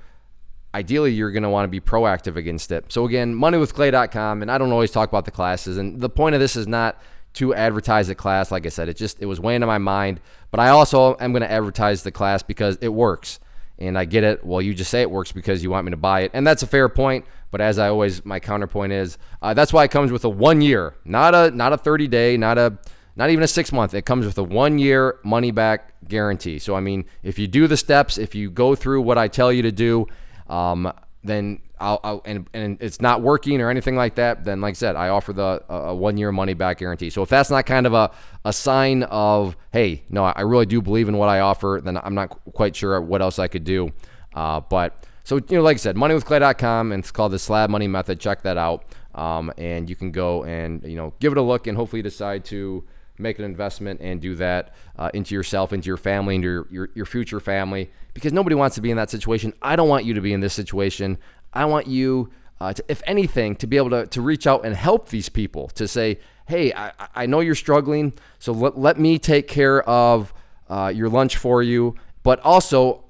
ideally 0.74 1.14
you're 1.14 1.32
going 1.32 1.44
to 1.44 1.50
want 1.50 1.64
to 1.64 1.70
be 1.70 1.80
proactive 1.80 2.36
against 2.36 2.72
it. 2.72 2.92
So 2.92 3.06
again, 3.06 3.34
moneywithclay.com, 3.34 4.42
and 4.42 4.52
I 4.52 4.58
don't 4.58 4.72
always 4.72 4.92
talk 4.92 5.08
about 5.10 5.26
the 5.26 5.32
classes, 5.32 5.78
and 5.78 6.02
the 6.02 6.10
point 6.10 6.36
of 6.36 6.42
this 6.42 6.56
is 6.56 6.68
not 6.68 7.00
to 7.36 7.54
advertise 7.54 8.08
the 8.08 8.16
class. 8.16 8.52
Like 8.52 8.66
I 8.66 8.70
said, 8.70 8.90
it 8.90 8.98
just 8.98 9.22
it 9.22 9.26
was 9.26 9.40
weighing 9.40 9.64
on 9.64 9.68
my 9.68 9.78
mind, 9.78 10.20
but 10.52 10.60
I 10.60 10.70
also 10.70 11.16
am 11.20 11.32
going 11.32 11.42
to 11.42 11.52
advertise 11.52 12.04
the 12.04 12.12
class 12.12 12.44
because 12.44 12.78
it 12.82 12.90
works. 12.90 13.40
And 13.78 13.98
I 13.98 14.06
get 14.06 14.24
it. 14.24 14.46
Well, 14.46 14.62
you 14.62 14.74
just 14.74 14.90
say 14.90 15.02
it 15.02 15.12
works 15.12 15.34
because 15.34 15.62
you 15.62 15.70
want 15.70 15.84
me 15.84 15.92
to 15.92 15.98
buy 15.98 16.22
it. 16.22 16.32
And 16.34 16.48
that's 16.48 16.64
a 16.64 16.68
fair 16.68 16.88
point. 16.88 17.26
But 17.56 17.62
as 17.62 17.80
I 17.80 17.88
always, 17.88 18.26
my 18.26 18.42
counterpoint 18.42 18.92
is 18.92 19.18
uh, 19.42 19.54
that's 19.54 19.72
why 19.72 19.86
it 19.86 19.90
comes 19.90 20.12
with 20.12 20.26
a 20.26 20.30
one 20.30 20.60
year, 20.60 20.94
not 21.06 21.34
a 21.34 21.52
not 21.52 21.72
a 21.72 21.78
30 21.78 22.10
day, 22.10 22.36
not 22.36 22.58
a 22.58 22.78
not 23.16 23.30
even 23.30 23.46
a 23.46 23.48
six 23.48 23.72
month. 23.72 23.94
It 23.94 24.06
comes 24.06 24.26
with 24.26 24.38
a 24.38 24.44
one 24.44 24.78
year 24.78 25.22
money 25.24 25.52
back 25.52 25.94
guarantee. 26.06 26.60
So 26.60 26.76
I 26.76 26.82
mean, 26.82 27.06
if 27.24 27.40
you 27.40 27.48
do 27.48 27.68
the 27.68 27.78
steps, 27.78 28.18
if 28.18 28.36
you 28.36 28.52
go 28.52 28.76
through 28.76 29.04
what 29.04 29.18
I 29.18 29.30
tell 29.30 29.54
you 29.54 29.62
to 29.62 29.72
do, 29.72 30.06
um, 30.50 30.92
then 31.24 31.62
I'll, 31.80 32.02
I'll, 32.04 32.22
and, 32.26 32.50
and 32.54 32.78
it's 32.82 33.00
not 33.00 33.22
working 33.22 33.62
or 33.62 33.70
anything 33.70 33.96
like 33.96 34.16
that, 34.16 34.44
then 34.44 34.60
like 34.60 34.72
I 34.72 34.74
said, 34.74 34.98
I 34.98 35.08
offer 35.08 35.32
the 35.32 35.64
a 35.70 35.96
one 35.96 36.18
year 36.18 36.34
money 36.34 36.56
back 36.56 36.80
guarantee. 36.80 37.10
So 37.10 37.22
if 37.22 37.30
that's 37.30 37.50
not 37.50 37.66
kind 37.66 37.88
of 37.88 37.94
a, 37.94 38.12
a 38.44 38.52
sign 38.52 39.04
of 39.04 39.56
hey, 39.72 40.04
no, 40.10 40.26
I 40.26 40.42
really 40.42 40.66
do 40.66 40.82
believe 40.82 41.08
in 41.08 41.16
what 41.16 41.30
I 41.30 41.40
offer, 41.40 41.80
then 41.82 41.96
I'm 41.96 42.16
not 42.16 42.38
quite 42.52 42.76
sure 42.76 43.00
what 43.00 43.22
else 43.22 43.40
I 43.40 43.48
could 43.48 43.64
do. 43.64 43.94
Uh, 44.34 44.60
but 44.60 45.06
so 45.26 45.38
you 45.38 45.58
know, 45.58 45.64
like 45.64 45.76
I 45.76 45.80
said, 45.80 45.96
moneywithclay.com 45.96 46.92
and 46.92 47.02
it's 47.04 47.12
called 47.12 47.32
the 47.32 47.40
Slab 47.40 47.72
Money 47.72 47.88
Method. 47.88 48.20
Check 48.20 48.44
that 48.44 48.58
out, 48.58 48.86
um, 49.16 49.52
and 49.58 49.90
you 49.90 49.96
can 49.96 50.12
go 50.12 50.44
and 50.44 50.84
you 50.84 50.96
know 50.96 51.14
give 51.20 51.32
it 51.32 51.38
a 51.38 51.42
look 51.42 51.66
and 51.66 51.76
hopefully 51.76 52.04
decide 52.04 52.46
to 52.46 52.86
make 53.18 53.40
an 53.40 53.46
investment 53.46 54.02
and 54.02 54.22
do 54.22 54.36
that 54.36 54.76
uh, 54.98 55.10
into 55.16 55.34
yourself, 55.34 55.74
into 55.74 55.88
your 55.88 55.98
family, 55.98 56.36
into 56.36 56.48
your, 56.48 56.68
your, 56.70 56.90
your 56.96 57.06
future 57.06 57.40
family, 57.40 57.90
because 58.14 58.34
nobody 58.34 58.56
wants 58.56 58.76
to 58.76 58.82
be 58.82 58.92
in 58.92 58.98
that 58.98 59.10
situation. 59.10 59.52
I 59.62 59.76
don't 59.76 59.90
want 59.90 60.06
you 60.06 60.14
to 60.14 60.22
be 60.22 60.32
in 60.32 60.42
this 60.42 60.54
situation. 60.54 61.18
I 61.54 61.66
want 61.66 61.88
you, 61.88 62.30
uh, 62.60 62.74
to, 62.74 62.84
if 62.90 63.02
anything, 63.08 63.56
to 63.56 63.68
be 63.68 63.78
able 63.78 63.92
to, 63.92 64.06
to 64.06 64.22
reach 64.22 64.46
out 64.46 64.66
and 64.66 64.76
help 64.76 65.10
these 65.10 65.30
people 65.30 65.70
to 65.70 65.88
say, 65.88 66.20
hey, 66.50 66.74
I, 66.74 66.92
I 67.16 67.26
know 67.26 67.40
you're 67.40 67.56
struggling, 67.56 68.14
so 68.38 68.52
let, 68.52 68.78
let 68.78 69.00
me 69.00 69.18
take 69.18 69.48
care 69.48 69.82
of 69.90 70.34
uh, 70.70 70.92
your 70.94 71.08
lunch 71.08 71.38
for 71.38 71.64
you. 71.64 71.96
but 72.22 72.42
also 72.42 73.06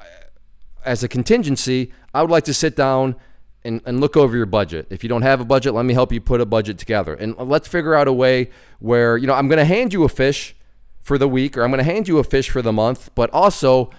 as 0.86 1.04
a 1.04 1.08
contingency, 1.08 1.92
I 2.16 2.22
would 2.22 2.32
like 2.32 2.46
to 2.46 2.54
sit 2.54 2.78
down 2.78 3.18
and, 3.66 3.82
and 3.86 4.00
look 4.00 4.16
over 4.16 4.38
your 4.38 4.46
budget. 4.46 4.88
If 4.90 5.04
you 5.04 5.10
don't 5.10 5.24
have 5.24 5.42
a 5.42 5.46
budget, 5.46 5.74
let 5.74 5.86
me 5.86 5.94
help 5.94 6.14
you 6.14 6.22
put 6.22 6.40
a 6.40 6.46
budget 6.46 6.78
together. 6.78 7.14
And 7.14 7.36
let's 7.38 7.68
figure 7.68 7.94
out 7.94 8.08
a 8.08 8.14
way 8.14 8.52
where, 8.80 9.18
you 9.18 9.28
know, 9.28 9.34
I'm 9.34 9.50
going 9.50 9.60
to 9.60 9.66
hand 9.66 9.92
you 9.92 10.04
a 10.04 10.10
fish 10.10 10.56
for 11.02 11.18
the 11.18 11.28
week 11.28 11.58
or 11.58 11.64
I'm 11.64 11.72
going 11.72 11.84
to 11.84 11.92
hand 11.92 12.08
you 12.08 12.18
a 12.20 12.24
fish 12.24 12.50
for 12.50 12.62
the 12.62 12.72
month, 12.72 13.10
but 13.16 13.30
also 13.32 13.90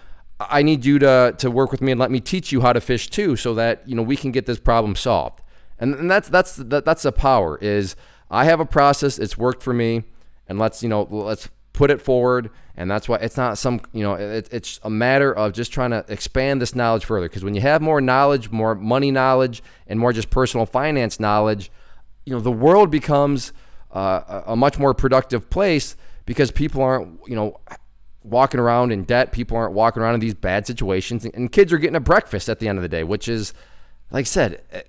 I 0.40 0.62
need 0.62 0.85
you 0.85 0.98
to, 1.00 1.35
to 1.37 1.50
work 1.50 1.70
with 1.70 1.83
me 1.83 1.92
and 1.92 2.00
let 2.00 2.11
me 2.11 2.20
teach 2.20 2.52
you 2.52 2.62
how 2.62 2.72
to 2.72 2.81
fish 2.81 3.11
too 3.11 3.37
so 3.37 3.55
that, 3.55 3.87
you 3.87 3.94
know, 3.94 4.02
we 4.02 4.16
can 4.16 4.31
get 4.31 4.46
this 4.46 4.59
problem 4.59 4.96
solved. 4.96 5.42
And, 5.79 5.94
and 5.94 6.11
that's, 6.11 6.29
that's, 6.29 6.57
that, 6.57 6.87
that's 6.87 7.02
the 7.02 7.12
power 7.12 7.59
is 7.61 7.96
I 8.31 8.46
have 8.46 8.61
a 8.61 8.66
process. 8.66 9.18
It's 9.18 9.37
worked 9.37 9.62
for 9.62 9.74
me 9.74 10.05
and 10.48 10.59
let's, 10.59 10.83
you 10.83 10.88
know, 10.88 11.07
let's 11.11 11.48
put 11.77 11.91
it 11.91 12.01
forward 12.01 12.51
and 12.75 12.91
that's 12.91 13.09
why 13.09 13.17
it's 13.17 13.37
not 13.37 13.57
some 13.57 13.81
you 13.93 14.03
know 14.03 14.15
it, 14.15 14.49
it's 14.51 14.81
a 14.83 14.91
matter 14.91 15.33
of 15.33 15.53
just 15.53 15.73
trying 15.73 15.91
to 15.91 16.05
expand 16.09 16.61
this 16.61 16.75
knowledge 16.75 17.05
further. 17.05 17.29
Because 17.29 17.45
when 17.45 17.55
you 17.55 17.61
have 17.61 17.81
more 17.81 18.01
knowledge 18.01 18.51
more 18.51 18.75
money 18.75 19.11
knowledge 19.11 19.62
and 19.87 20.01
more 20.01 20.12
just 20.12 20.31
personal 20.31 20.67
finance 20.67 21.21
knowledge 21.21 21.71
you 22.25 22.33
know 22.33 22.41
the 22.41 22.51
world 22.51 22.91
becomes 22.91 23.53
uh, 23.93 24.43
a 24.47 24.57
much 24.57 24.79
more 24.79 24.95
productive 24.95 25.49
place 25.49 25.97
because 26.25 26.51
people 26.51 26.83
aren't 26.83 27.21
you 27.27 27.37
know 27.37 27.61
walking 28.23 28.59
around 28.59 28.91
in 28.91 29.05
debt. 29.05 29.31
People 29.31 29.57
aren't 29.57 29.73
walking 29.73 30.03
around 30.03 30.15
in 30.15 30.21
these 30.21 30.35
bad 30.35 30.67
situations 30.67 31.25
and 31.25 31.53
kids 31.53 31.73
are 31.73 31.79
getting 31.79 31.97
a 31.97 32.01
breakfast 32.01 32.49
at 32.49 32.59
the 32.59 32.69
end 32.69 32.79
of 32.79 32.83
the 32.83 32.89
day 32.89 33.05
which 33.05 33.29
is 33.29 33.53
like 34.11 34.23
i 34.23 34.25
said 34.25 34.62
eh, 34.73 34.83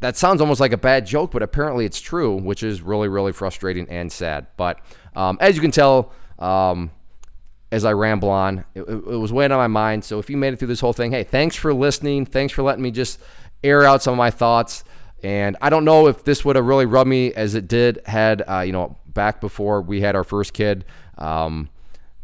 that 0.00 0.16
sounds 0.16 0.40
almost 0.40 0.60
like 0.60 0.72
a 0.72 0.78
bad 0.78 1.06
joke 1.06 1.30
but 1.30 1.42
apparently 1.42 1.84
it's 1.84 2.00
true 2.00 2.34
which 2.36 2.62
is 2.62 2.80
really 2.82 3.08
really 3.08 3.32
frustrating 3.32 3.86
and 3.88 4.10
sad. 4.10 4.46
But 4.56 4.80
um, 5.14 5.38
as 5.40 5.54
you 5.54 5.62
can 5.62 5.70
tell 5.70 6.12
um, 6.40 6.90
as 7.72 7.84
I 7.84 7.92
ramble 7.92 8.30
on. 8.30 8.64
It, 8.74 8.82
it, 8.82 9.04
was 9.04 9.32
weighing 9.32 9.52
on 9.52 9.58
my 9.58 9.66
mind. 9.66 10.04
So 10.04 10.18
if 10.18 10.28
you 10.28 10.36
made 10.36 10.52
it 10.52 10.58
through 10.58 10.68
this 10.68 10.80
whole 10.80 10.92
thing, 10.92 11.12
hey, 11.12 11.24
thanks 11.24 11.54
for 11.54 11.72
listening. 11.72 12.26
Thanks 12.26 12.52
for 12.52 12.62
letting 12.62 12.82
me 12.82 12.90
just 12.90 13.20
air 13.62 13.84
out 13.84 14.02
some 14.02 14.12
of 14.12 14.18
my 14.18 14.30
thoughts. 14.30 14.84
And 15.22 15.56
I 15.60 15.70
don't 15.70 15.84
know 15.84 16.08
if 16.08 16.24
this 16.24 16.44
would 16.44 16.56
have 16.56 16.64
really 16.64 16.86
rubbed 16.86 17.10
me 17.10 17.32
as 17.34 17.54
it 17.54 17.68
did 17.68 18.00
had 18.06 18.42
uh, 18.48 18.60
you 18.60 18.72
know 18.72 18.96
back 19.06 19.40
before 19.40 19.82
we 19.82 20.00
had 20.00 20.16
our 20.16 20.24
first 20.24 20.54
kid. 20.54 20.84
Um, 21.18 21.68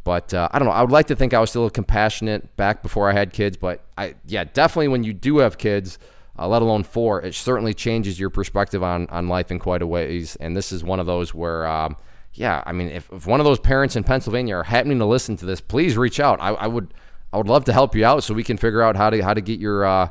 but 0.03 0.33
uh, 0.33 0.49
I 0.53 0.59
don't 0.59 0.67
know. 0.67 0.73
I 0.73 0.83
would 0.83 0.93
like 0.93 1.09
to 1.09 1.17
think 1.17 1.35
I 1.35 1.41
was 1.41 1.51
still 1.51 1.69
compassionate 1.69 2.57
back 2.57 2.83
before 2.83 3.11
I 3.11 3.13
had 3.13 3.33
kids. 3.33 3.57
But 3.57 3.85
I 3.99 4.15
yeah, 4.27 4.45
definitely 4.45 4.89
when 4.89 5.05
you 5.05 5.13
do 5.13 5.39
have 5.39 5.59
kids. 5.59 5.99
Uh, 6.39 6.47
let 6.47 6.61
alone 6.61 6.83
four, 6.83 7.23
it 7.23 7.35
certainly 7.35 7.73
changes 7.73 8.21
your 8.21 8.29
perspective 8.29 8.83
on 8.83 9.07
on 9.09 9.29
life 9.29 9.51
in 9.51 9.59
quite 9.59 9.81
a 9.81 9.87
ways. 9.87 10.37
And 10.37 10.55
this 10.55 10.71
is 10.71 10.85
one 10.85 11.01
of 11.01 11.07
those 11.07 11.33
where 11.33 11.67
um, 11.67 11.97
yeah, 12.37 12.63
I 12.67 12.73
mean, 12.73 12.89
if, 12.89 13.11
if 13.11 13.27
one 13.27 13.41
of 13.41 13.47
those 13.47 13.59
parents 13.59 13.97
in 13.97 14.05
Pennsylvania 14.05 14.57
are 14.57 14.65
happening 14.65 14.99
to 14.99 15.07
listen 15.07 15.37
to 15.39 15.47
this, 15.47 15.61
please 15.61 15.97
reach 15.97 16.21
out. 16.21 16.39
I, 16.41 16.51
I 16.51 16.67
would 16.67 16.93
I 17.33 17.39
would 17.39 17.49
love 17.49 17.65
to 17.65 17.73
help 17.73 17.95
you 17.95 18.05
out 18.05 18.23
so 18.23 18.35
we 18.35 18.45
can 18.45 18.57
figure 18.57 18.83
out 18.83 18.95
how 18.97 19.11
to 19.11 19.23
how 19.23 19.35
to 19.35 19.41
get 19.41 19.59
your 19.59 19.85
uh, 19.85 20.09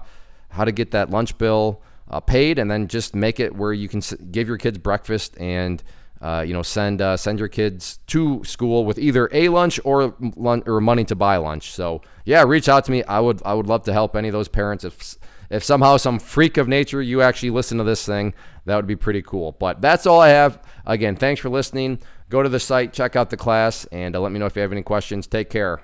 how 0.50 0.66
to 0.66 0.72
get 0.72 0.92
that 0.92 1.12
lunch 1.12 1.38
bill 1.38 1.82
uh, 2.10 2.20
paid, 2.20 2.60
and 2.60 2.70
then 2.70 2.88
just 2.88 3.16
make 3.16 3.40
it 3.40 3.56
where 3.56 3.74
you 3.74 3.88
can 3.88 4.02
give 4.32 4.48
your 4.48 4.58
kids 4.58 4.78
breakfast 4.80 5.38
and 5.40 5.84
uh, 6.22 6.44
you 6.46 6.54
know 6.54 6.64
send 6.64 7.02
uh, 7.02 7.16
send 7.16 7.38
your 7.38 7.48
kids 7.48 8.00
to 8.08 8.44
school 8.44 8.86
with 8.86 8.98
either 8.98 9.30
a 9.32 9.50
lunch 9.50 9.80
or 9.84 10.16
lunch, 10.36 10.64
or 10.68 10.82
money 10.82 11.04
to 11.06 11.16
buy 11.16 11.38
lunch. 11.38 11.72
So 11.72 12.02
yeah, 12.26 12.44
reach 12.44 12.68
out 12.68 12.86
to 12.86 12.92
me. 12.92 13.04
I 13.04 13.20
would 13.20 13.42
I 13.46 13.54
would 13.54 13.68
love 13.68 13.84
to 13.84 13.94
help 13.94 14.16
any 14.16 14.30
of 14.30 14.34
those 14.34 14.48
parents 14.48 14.84
if 14.84 15.18
if 15.50 15.64
somehow 15.64 15.98
some 15.98 16.20
freak 16.20 16.58
of 16.58 16.68
nature 16.68 17.02
you 17.02 17.22
actually 17.22 17.52
listen 17.52 17.78
to 17.78 17.84
this 17.84 18.06
thing, 18.06 18.34
that 18.66 18.76
would 18.76 18.88
be 18.88 18.96
pretty 18.96 19.22
cool. 19.22 19.52
But 19.54 19.82
that's 19.82 20.06
all 20.06 20.20
I 20.20 20.30
have. 20.30 20.62
Again, 20.86 21.16
thanks 21.16 21.40
for 21.40 21.50
listening. 21.50 22.00
Go 22.30 22.42
to 22.42 22.50
the 22.50 22.60
site, 22.60 22.94
check 22.94 23.16
out 23.16 23.30
the 23.30 23.38
class, 23.38 23.86
and 23.86 24.16
uh, 24.16 24.20
let 24.20 24.32
me 24.32 24.40
know 24.40 24.46
if 24.46 24.56
you 24.56 24.62
have 24.62 24.72
any 24.72 24.84
questions. 24.84 25.28
Take 25.28 25.50
care. 25.50 25.82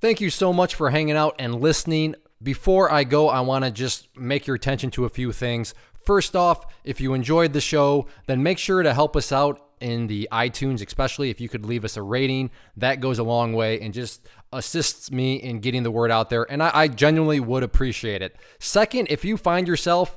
Thank 0.00 0.20
you 0.20 0.30
so 0.30 0.52
much 0.52 0.74
for 0.74 0.90
hanging 0.90 1.16
out 1.16 1.34
and 1.38 1.60
listening. 1.60 2.14
Before 2.42 2.92
I 2.92 3.04
go, 3.04 3.28
I 3.28 3.40
want 3.40 3.64
to 3.64 3.70
just 3.70 4.08
make 4.16 4.46
your 4.46 4.56
attention 4.56 4.90
to 4.92 5.04
a 5.04 5.08
few 5.08 5.32
things. 5.32 5.74
First 6.04 6.36
off, 6.36 6.66
if 6.84 7.00
you 7.00 7.14
enjoyed 7.14 7.52
the 7.54 7.60
show, 7.60 8.06
then 8.26 8.42
make 8.42 8.58
sure 8.58 8.82
to 8.82 8.92
help 8.92 9.16
us 9.16 9.32
out 9.32 9.60
in 9.80 10.06
the 10.06 10.28
iTunes, 10.30 10.86
especially 10.86 11.30
if 11.30 11.40
you 11.40 11.48
could 11.48 11.64
leave 11.64 11.84
us 11.84 11.96
a 11.96 12.02
rating. 12.02 12.50
That 12.76 13.00
goes 13.00 13.18
a 13.18 13.22
long 13.22 13.52
way 13.52 13.80
and 13.80 13.94
just 13.94 14.26
assists 14.52 15.10
me 15.10 15.36
in 15.36 15.60
getting 15.60 15.82
the 15.82 15.90
word 15.90 16.10
out 16.10 16.30
there. 16.30 16.50
And 16.50 16.62
I, 16.62 16.70
I 16.72 16.88
genuinely 16.88 17.40
would 17.40 17.62
appreciate 17.62 18.22
it. 18.22 18.36
Second, 18.58 19.08
if 19.10 19.24
you 19.24 19.36
find 19.36 19.66
yourself 19.66 20.16